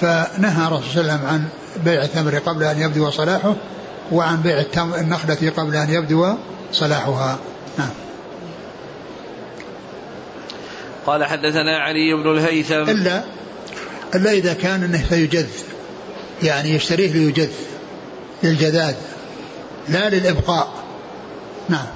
[0.00, 1.44] فنهى الرسول صلى الله عليه وسلم عن
[1.84, 3.54] بيع التمر قبل أن يبدو صلاحه
[4.12, 4.64] وعن بيع
[5.00, 6.34] النخلة قبل أن يبدو
[6.72, 7.38] صلاحها.
[7.78, 7.90] نعم.
[11.06, 12.90] قال حدثنا علي بن الهيثم.
[12.90, 13.24] إلا
[14.14, 15.48] إلا إذا كان أنه سيجذ
[16.42, 17.52] يعني يشتريه ليجذ
[18.42, 18.94] للجذاذ
[19.88, 20.72] لا للإبقاء.
[21.68, 21.86] نعم.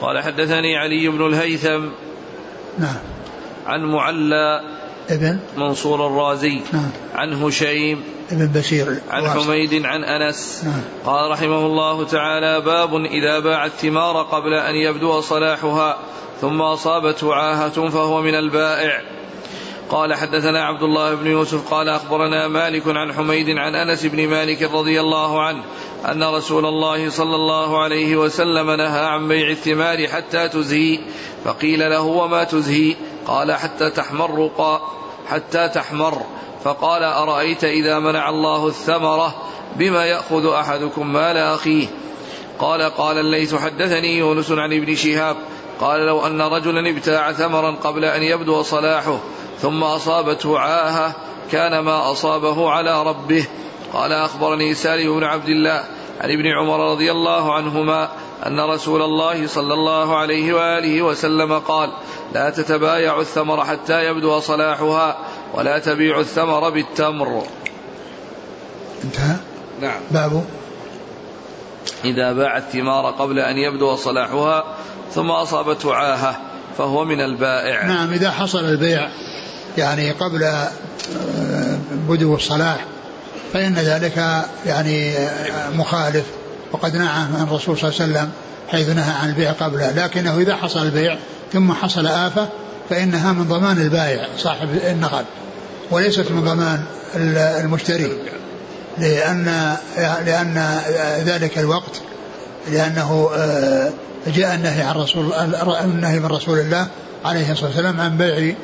[0.00, 1.88] قال حدثني علي بن الهيثم.
[2.78, 2.98] نعم.
[3.66, 4.75] عن معلى
[5.10, 8.02] ابن منصور الرازي نعم عن هشيم
[8.32, 9.28] ابن بشير عن.
[9.28, 10.80] حميد عن أنس نعم.
[11.04, 15.98] قال رحمه الله تعالى باب إذا باع الثمار قبل أن يبدو صلاحها
[16.40, 19.02] ثم أصابته عاهة فهو من البائع
[19.90, 24.62] قال حدثنا عبد الله بن يوسف قال أخبرنا مالك عن حميد عن أنس بن مالك
[24.62, 25.62] رضي الله عنه
[26.10, 30.98] أن رسول الله صلى الله عليه وسلم نهى عن بيع الثمار حتى تزهي
[31.44, 32.96] فقيل له وما تزهي
[33.26, 34.50] قال حتى تحمر
[35.28, 36.22] حتى تحمر.
[36.64, 39.34] فقال أرأيت إذا منع الله الثمرة
[39.76, 41.86] بما يأخذ أحدكم مال أخيه؟
[42.58, 45.36] قال قال الليث حدثني يونس عن ابن شهاب
[45.80, 49.18] قال لو أن رجلا ابتاع ثمرا قبل أن يبدو صلاحه
[49.58, 51.14] ثم أصابته عاهة
[51.52, 53.46] كان ما أصابه على ربه.
[53.92, 55.84] قال أخبرني سالم بن عبد الله
[56.20, 58.08] عن ابن عمر رضي الله عنهما
[58.46, 61.92] أن رسول الله صلى الله عليه وآله وسلم قال
[62.34, 65.18] لا تتبايع الثمر حتى يبدو صلاحها
[65.54, 67.42] ولا تبيع الثمر بالتمر.
[69.04, 69.36] انتهى؟
[69.80, 70.00] نعم.
[70.10, 70.44] باب؟
[72.04, 74.64] إذا باع الثمار قبل أن يبدو صلاحها
[75.14, 76.36] ثم أصابته عاهة
[76.78, 77.86] فهو من البائع.
[77.86, 79.08] نعم إذا حصل البيع
[79.78, 80.70] يعني قبل آه،
[82.08, 82.84] بدو الصلاح
[83.52, 85.14] فإن ذلك يعني
[85.74, 86.24] مخالف.
[86.76, 88.30] وقد نهى عن الرسول صلى الله عليه وسلم
[88.68, 91.18] حيث نهى عن البيع قبله لكنه إذا حصل البيع
[91.52, 92.48] ثم حصل آفة
[92.90, 95.24] فإنها من ضمان البائع صاحب النقد
[95.90, 96.82] وليست من ضمان
[97.64, 98.12] المشتري
[98.98, 99.76] لأن
[100.26, 100.80] لأن
[101.24, 102.00] ذلك الوقت
[102.72, 103.90] لأنه آه،
[104.26, 105.32] جاء النهي عن رسول
[105.84, 106.86] النهي من رسول الله
[107.24, 108.54] عليه الصلاة والسلام عن بيع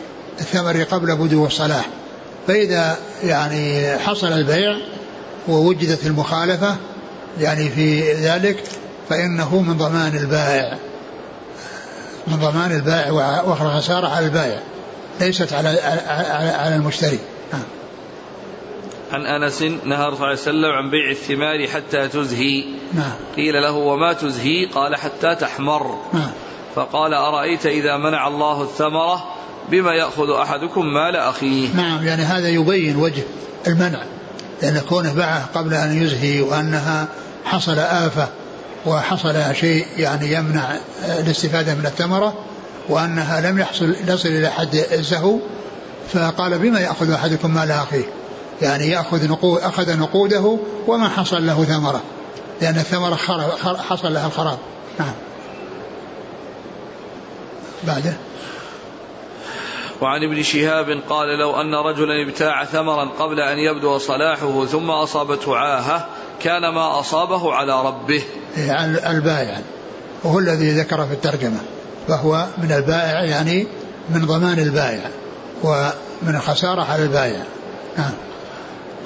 [0.41, 1.89] الثمر قبل بدو الصلاح.
[2.47, 4.77] فإذا يعني حصل البيع
[5.49, 6.77] ووجدت المخالفة
[7.41, 8.65] يعني في ذلك
[9.09, 10.79] فإنه من ضمان البائع.
[12.27, 14.61] من ضمان البائع وأخرى خسارة على البائع.
[15.21, 15.69] ليست على
[16.59, 17.19] على المشتري.
[17.53, 17.63] نعم.
[19.13, 22.65] عن أنس نهى صلى الله عليه وسلم عن بيع الثمار حتى تزهي.
[22.95, 23.13] نعم.
[23.37, 25.99] قيل له وما تزهي؟ قال حتى تحمر.
[26.13, 26.31] نعم.
[26.75, 29.25] فقال أرأيت إذا منع الله الثمرة
[29.71, 33.23] بما يأخذ أحدكم مال أخيه؟ نعم يعني هذا يبين وجه
[33.67, 34.03] المنع.
[34.63, 37.09] لأن كونه باعه قبل أن يزهي وأنها
[37.45, 38.29] حصل آفة
[38.87, 42.35] وحصل شيء يعني يمنع الاستفادة من الثمره
[42.89, 45.39] وأنها لم يحصل يصل إلى حد الزهو
[46.13, 48.05] فقال بما يأخذ أحدكم مال أخيه؟
[48.63, 52.03] يعني يأخذ نقود أخذ نقوده وما حصل له ثمرة
[52.61, 53.15] لأن الثمرة
[53.89, 54.59] حصل لها الخراب.
[54.99, 55.13] نعم.
[57.87, 58.13] بعده.
[60.03, 65.57] وعن ابن شهاب قال لو أن رجلا ابتاع ثمرا قبل أن يبدو صلاحه ثم أصابته
[65.57, 66.07] عاهة
[66.41, 68.23] كان ما أصابه على ربه.
[68.57, 69.59] يعني البائع
[70.25, 71.59] وهو الذي ذكر في الترجمة
[72.09, 73.67] فهو من البائع يعني
[74.11, 75.11] من ضمان البائع
[75.63, 77.43] ومن الخسارة على البائع.
[77.99, 78.13] نعم.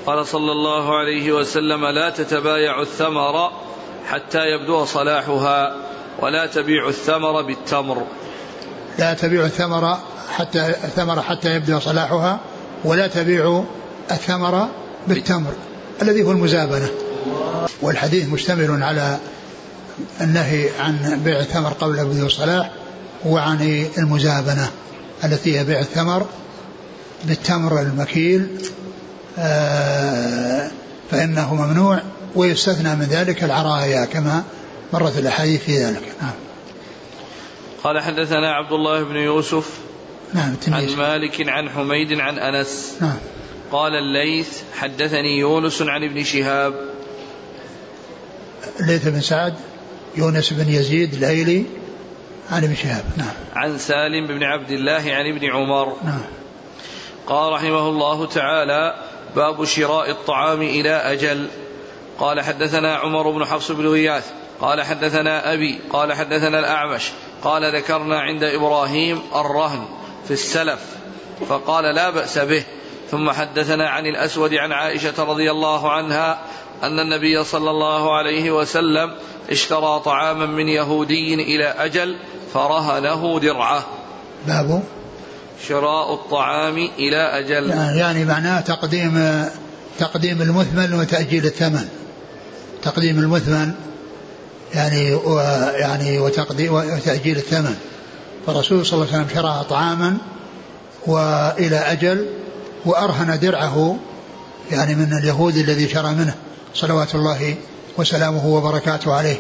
[0.07, 3.51] قال صلى الله عليه وسلم لا تتبايع الثمر
[4.07, 5.77] حتى يبدو صلاحها
[6.19, 8.07] ولا تبيع الثمر بالتمر.
[8.99, 9.99] لا تبيع الثمر
[10.37, 12.41] حتى الثمر حتى يبدو صلاحها
[12.85, 13.65] ولا تبيع
[14.11, 14.69] الثمر
[15.09, 15.53] بالتمر
[16.03, 16.89] الذي هو المزابنة.
[17.83, 19.19] والحديث مشتمل على
[20.21, 22.71] النهي عن بيع الثمر قبل بدو الصلاح
[23.25, 24.71] وعن المزابنة
[25.25, 26.27] التي هي بيع الثمر
[27.25, 28.49] بالتمر المكيل
[29.39, 30.71] آه،
[31.11, 32.03] فإنه ممنوع
[32.35, 34.43] ويستثنى من ذلك العرايا كما
[34.93, 36.03] مرت الأحاديث في ذلك.
[36.23, 36.46] نعم.
[37.87, 39.79] قال حدثنا عبد الله بن يوسف
[40.35, 42.97] نعم عن مالك عن حميد عن أنس.
[43.01, 43.19] نعم.
[43.73, 46.75] قال الليث حدثني يونس عن ابن شهاب.
[48.81, 49.55] الليث بن سعد
[50.17, 51.65] يونس بن يزيد الايلي
[52.51, 53.05] عن ابن شهاب.
[53.17, 53.35] نعم.
[53.55, 55.97] عن سالم بن عبد الله عن ابن عمر.
[56.05, 56.23] نعم.
[57.27, 58.95] قال رحمه الله تعالى
[59.37, 61.49] باب شراء الطعام إلى أجل.
[62.19, 64.33] قال حدثنا عمر بن حفص بن غياث.
[64.61, 67.11] قال حدثنا أبي قال حدثنا الأعمش
[67.45, 69.85] قال ذكرنا عند إبراهيم الرهن
[70.25, 70.81] في السلف
[71.49, 72.65] فقال لا بأس به.
[73.11, 76.39] ثم حدثنا عن الأسود عن عائشة رضي الله عنها
[76.83, 79.15] أن النبي صلى الله عليه وسلم
[79.51, 82.17] اشترى طعاما من يهودي إلى أجل
[82.55, 83.87] فرهنه درعة.
[84.47, 84.83] باب؟
[85.69, 87.71] شراء الطعام إلى أجل.
[87.99, 89.45] يعني معناه تقديم
[89.99, 91.89] تقديم المثمن وتأجيل الثمن.
[92.83, 93.75] تقديم المثمن
[94.75, 95.19] يعني
[95.75, 97.75] يعني وتقديم وتأجيل الثمن.
[98.47, 100.17] فالرسول صلى الله عليه وسلم شرى طعاما
[101.07, 102.27] وإلى أجل
[102.85, 103.97] وأرهن درعه
[104.71, 106.35] يعني من اليهود الذي شرى منه
[106.75, 107.55] صلوات الله
[107.99, 109.37] وسلامه وبركاته عليه.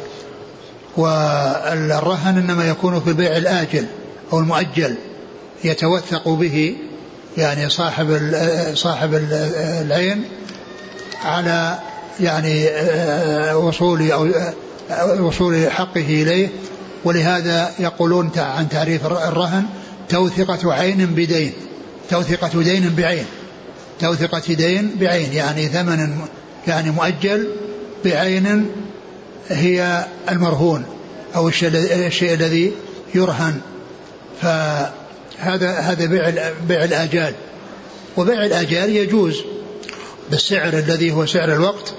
[0.96, 3.86] والرهن إنما يكون في البيع الآجل
[4.32, 4.96] أو المؤجل
[5.64, 6.76] يتوثق به
[7.36, 8.34] يعني صاحب
[8.74, 10.24] صاحب العين
[11.24, 11.78] على
[12.20, 14.54] يعني آه، وصول أو آه،
[15.20, 16.48] وصول حقه إليه
[17.04, 19.64] ولهذا يقولون عن تعريف الرهن
[20.08, 21.52] توثقة عين بدين
[22.10, 23.24] توثقة دين بعين
[24.00, 26.18] توثقة دين بعين يعني ثمن
[26.66, 27.48] يعني مؤجل
[28.04, 28.66] بعين
[29.48, 30.84] هي المرهون
[31.36, 32.72] أو الشيء الذي
[33.14, 33.60] يرهن.
[34.42, 37.34] فهذا هذا بيع بيع الآجال
[38.16, 39.42] وبيع الآجال يجوز
[40.30, 41.94] بالسعر الذي هو سعر الوقت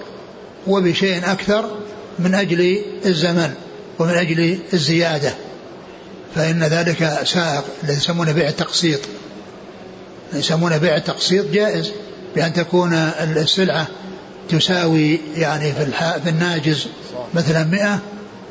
[0.67, 1.77] وبشيء أكثر
[2.20, 3.53] من أجل الزمن
[3.99, 5.34] ومن أجل الزيادة
[6.36, 8.99] فإن ذلك سائق الذي يسمونه بيع التقسيط.
[10.34, 11.91] يسمونه بيع التقسيط جائز
[12.36, 13.88] بأن تكون السلعة
[14.49, 15.86] تساوي يعني في,
[16.24, 16.88] في الناجز
[17.34, 17.99] مثلا مئة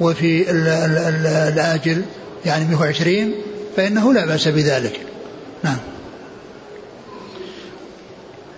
[0.01, 2.03] وفي الآجل
[2.47, 3.35] يعني 120
[3.77, 5.01] فإنه لا بأس بذلك.
[5.64, 5.79] نعم.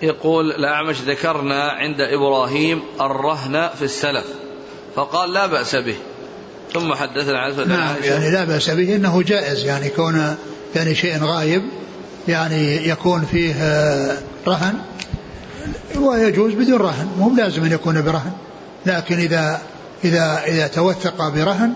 [0.01, 4.25] يقول الأعمش ذكرنا عند إبراهيم الرهن في السلف.
[4.95, 5.95] فقال لا بأس به.
[6.73, 10.35] ثم حدثنا عن نعم يعني لا بأس به إنه جائز يعني كون
[10.75, 11.63] يعني شيء غايب
[12.27, 13.55] يعني يكون فيه
[14.47, 14.73] رهن
[15.95, 18.31] ويجوز بدون رهن مو لازم أن يكون برهن.
[18.85, 19.61] لكن إذا
[20.03, 21.73] إذا إذا توثق برهن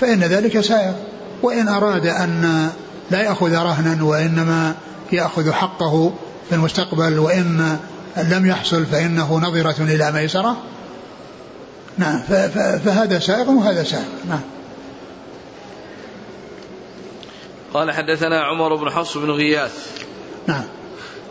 [0.00, 0.94] فإن ذلك سائر.
[1.42, 2.68] وإن أراد أن
[3.10, 4.74] لا يأخذ رهنا وإنما
[5.12, 6.12] يأخذ حقه
[6.48, 7.78] في المستقبل وإن
[8.16, 10.56] لم يحصل فإنه نظرة إلى ميسرة.
[11.98, 12.22] نعم
[12.84, 14.40] فهذا سائغ وهذا سائغ نعم.
[17.74, 20.02] قال حدثنا عمر بن حفص بن غياث.
[20.46, 20.64] نعم.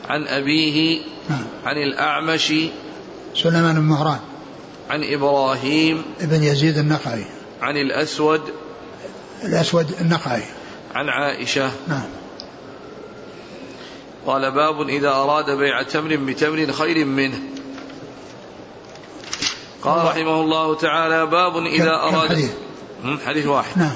[0.10, 1.44] عن أبيه نعم.
[1.66, 2.54] عن الأعمش.
[3.36, 4.20] سليمان بن مهران.
[4.90, 6.04] عن إبراهيم.
[6.22, 7.26] بن يزيد النخعي.
[7.62, 8.42] عن الأسود.
[9.44, 10.44] الأسود النخعي.
[10.96, 11.72] عن عائشة.
[11.88, 12.10] نعم.
[14.26, 17.40] قال باب إذا أراد بيع تمر بتمر خير منه.
[19.84, 22.52] قال رحمه الله تعالى باب إذا أراد حديث؟
[23.26, 23.78] حديث واحد.
[23.78, 23.96] نعم.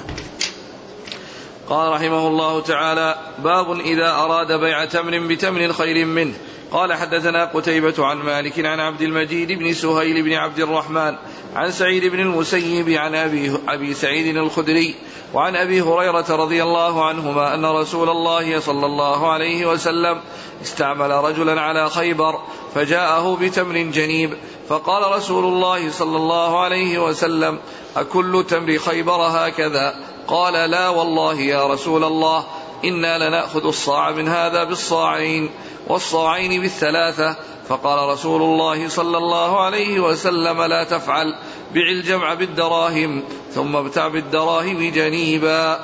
[1.69, 6.33] قال رحمه الله تعالى باب إذا أراد بيع تمر بتمر خير منه.
[6.71, 11.15] قال حدثنا قتيبة عن مالك عن عبد المجيد بن سهيل بن عبد الرحمن
[11.55, 14.95] عن سعيد بن المسيب عن أبي, أبي سعيد الخدري
[15.33, 20.21] وعن أبي هريرة رضي الله عنهما أن رسول الله صلى الله عليه وسلم
[20.61, 22.39] استعمل رجلا على خيبر
[22.75, 24.33] فجاءه بتمر جنيب
[24.69, 27.59] فقال رسول الله صلى الله عليه وسلم
[27.97, 29.95] أكل تمر خيبر هكذا؟
[30.27, 32.43] قال لا والله يا رسول الله
[32.85, 35.49] إنا لنأخذ الصاع من هذا بالصاعين
[35.87, 37.35] والصاعين بالثلاثة.
[37.69, 41.35] فقال رسول الله صلى الله عليه وسلم لا تفعل
[41.73, 45.79] بع الجمع بالدراهم ثم ابتع بالدراهم جنيبا.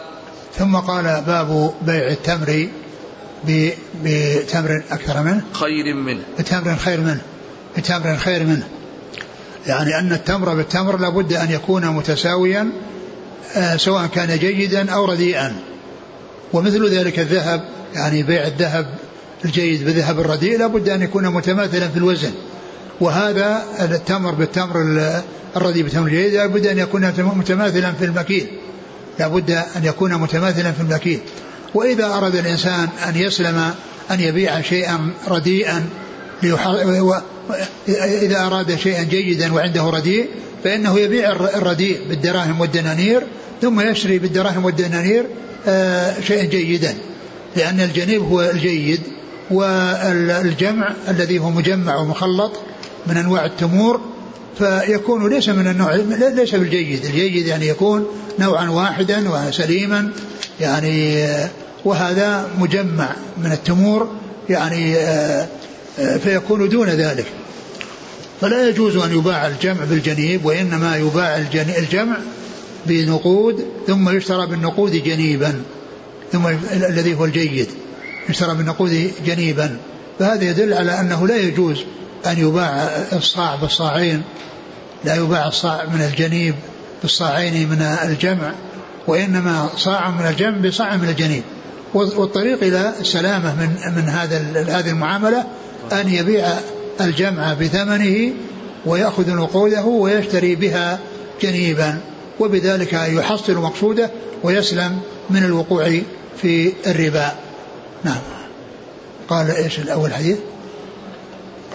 [0.53, 2.69] ثم قال باب بيع التمر
[4.03, 6.23] بتمر أكثر منه؟ خير منه.
[6.39, 7.21] بتمر خير منه.
[7.78, 8.67] بتمر خير منه.
[9.67, 12.69] يعني أن التمر بالتمر لابد أن يكون متساويا
[13.55, 15.55] آه، سواء كان جيدا أو رديئا.
[16.53, 17.61] ومثل ذلك الذهب
[17.95, 18.86] يعني بيع الذهب
[19.45, 22.32] الجيد بالذهب الرديء لابد أن يكون متماثلا في الوزن.
[23.01, 24.76] وهذا التمر بالتمر
[25.55, 28.47] الرديء بالتمر الجيد لابد أن يكون متماثلا في المكيل
[29.19, 31.19] لابد أن يكون متماثلا في المكيل
[31.74, 33.74] وإذا أراد الإنسان أن يسلم
[34.11, 35.86] أن يبيع شيئا رديئا
[38.22, 40.28] إذا أراد شيئا جيدا وعنده رديء
[40.64, 43.24] فإنه يبيع الرديء بالدراهم والدنانير
[43.62, 45.26] ثم يشتري بالدراهم والدنانير
[45.68, 46.95] آه، شيئا جيدا.
[47.56, 48.99] لأن الجنيب هو الجيد
[49.52, 52.52] والجمع الذي هو مجمع ومخلط
[53.08, 54.02] من أنواع التمور
[54.58, 55.95] فيكون ليس من النوع
[56.36, 57.06] ليس بالجيد.
[57.06, 58.08] الجيد يعني يكون
[58.39, 60.12] نوعا واحدا وسليما
[60.60, 61.49] يعني آه،
[61.86, 64.12] وهذا مجمع من التمور
[64.49, 65.47] يعني آه،
[66.24, 67.26] فيكون دون ذلك.
[68.41, 71.37] فلا يجوز أن يباع الجمع بالجنيب وإنما يباع
[71.77, 72.17] الجمع
[72.85, 75.61] بنقود ثم يشترى بالنقود جنيبا
[76.31, 77.67] ثم الذي هو الجيد
[78.29, 79.77] يشترى بالنقود جنيبا.
[80.19, 81.83] فهذا يدل على أنه لا يجوز
[82.25, 82.69] أن يباع
[83.13, 84.21] الصاع بالصاعين
[85.05, 86.55] لا يباع الصاع من الجنيب
[87.01, 88.51] بالصاعين من الجمع
[89.07, 91.43] وإنما صاع من الجمع بصاع من الجنيب.
[91.93, 94.37] والطريق إلى السلامة من من هذا
[94.79, 95.43] هذه المعاملة
[95.91, 96.47] أن يبيع
[97.01, 98.33] الجمع بثمنه
[98.85, 100.99] ويأخذ نقوده ويشتري بها
[101.41, 101.99] جنيبا
[102.39, 104.09] وبذلك يحصل مقصوده
[104.43, 106.01] ويسلم من الوقوع
[106.41, 107.31] في الربا.
[108.03, 108.21] نعم.
[109.29, 110.37] قال إيش الأول حديث؟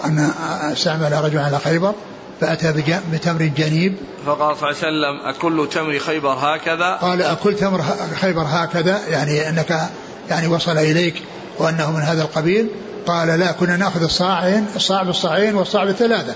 [0.05, 0.29] ان
[0.71, 1.93] استعمل رجل على خيبر
[2.41, 2.73] فأتى
[3.11, 3.95] بتمر جنيب.
[4.25, 7.83] فقال صلى الله عليه وسلم أكل تمر خيبر هكذا؟ قال أكل تمر
[8.21, 9.89] خيبر هكذا يعني أنك
[10.29, 11.21] يعني وصل إليك
[11.59, 12.67] وأنه من هذا القبيل.
[13.07, 16.35] قال لا كنا ناخذ الصاعين الصاع بالصاعين والصاع بالثلاثه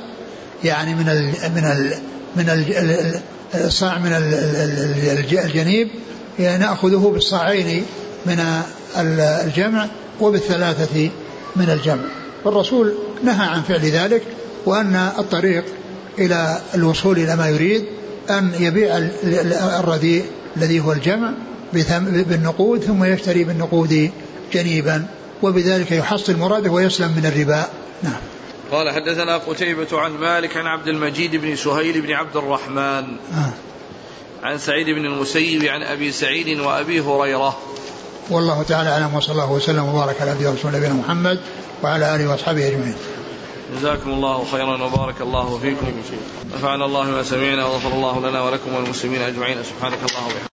[0.63, 1.93] يعني من ال من ال
[2.35, 3.21] من ال
[3.55, 4.11] الصاع من
[5.45, 5.89] الجنيب
[6.39, 7.85] ناخذه بالصاعين
[8.25, 8.63] من
[8.97, 9.87] الجمع
[10.21, 11.09] وبالثلاثة
[11.55, 12.03] من الجمع.
[12.45, 12.93] والرسول
[13.23, 14.23] نهى عن فعل ذلك
[14.65, 15.63] وأن الطريق
[16.19, 17.85] إلى الوصول إلى ما يريد
[18.29, 18.97] أن يبيع
[19.79, 20.25] الرديء
[20.57, 21.31] الذي هو الجمع
[21.73, 24.09] بالنقود ثم يشتري بالنقود
[24.53, 25.05] جنيبا.
[25.41, 27.65] وبذلك يحصل مراده ويسلم من الربا.
[28.03, 28.21] نعم.
[28.71, 33.17] قال حدثنا قتيبة عن مالك عن عبد المجيد بن سهيل بن عبد الرحمن.
[33.33, 33.53] آه.
[34.43, 37.57] عن سعيد بن المسيب عن أبي سعيد وأبي هريرة.
[38.29, 41.39] والله تعالى أعلم وصلى الله وسلم وبارك على عبده ورسوله نبينا محمد
[41.83, 42.95] وعلى آله وأصحابه أجمعين.
[43.77, 45.87] جزاكم الله خيرا وبارك الله فيكم.
[46.53, 49.63] نفعنا الله ما سمعنا وغفر الله لنا ولكم وللمسلمين أجمعين.
[49.63, 50.50] سبحانك اللهم وبحمدك.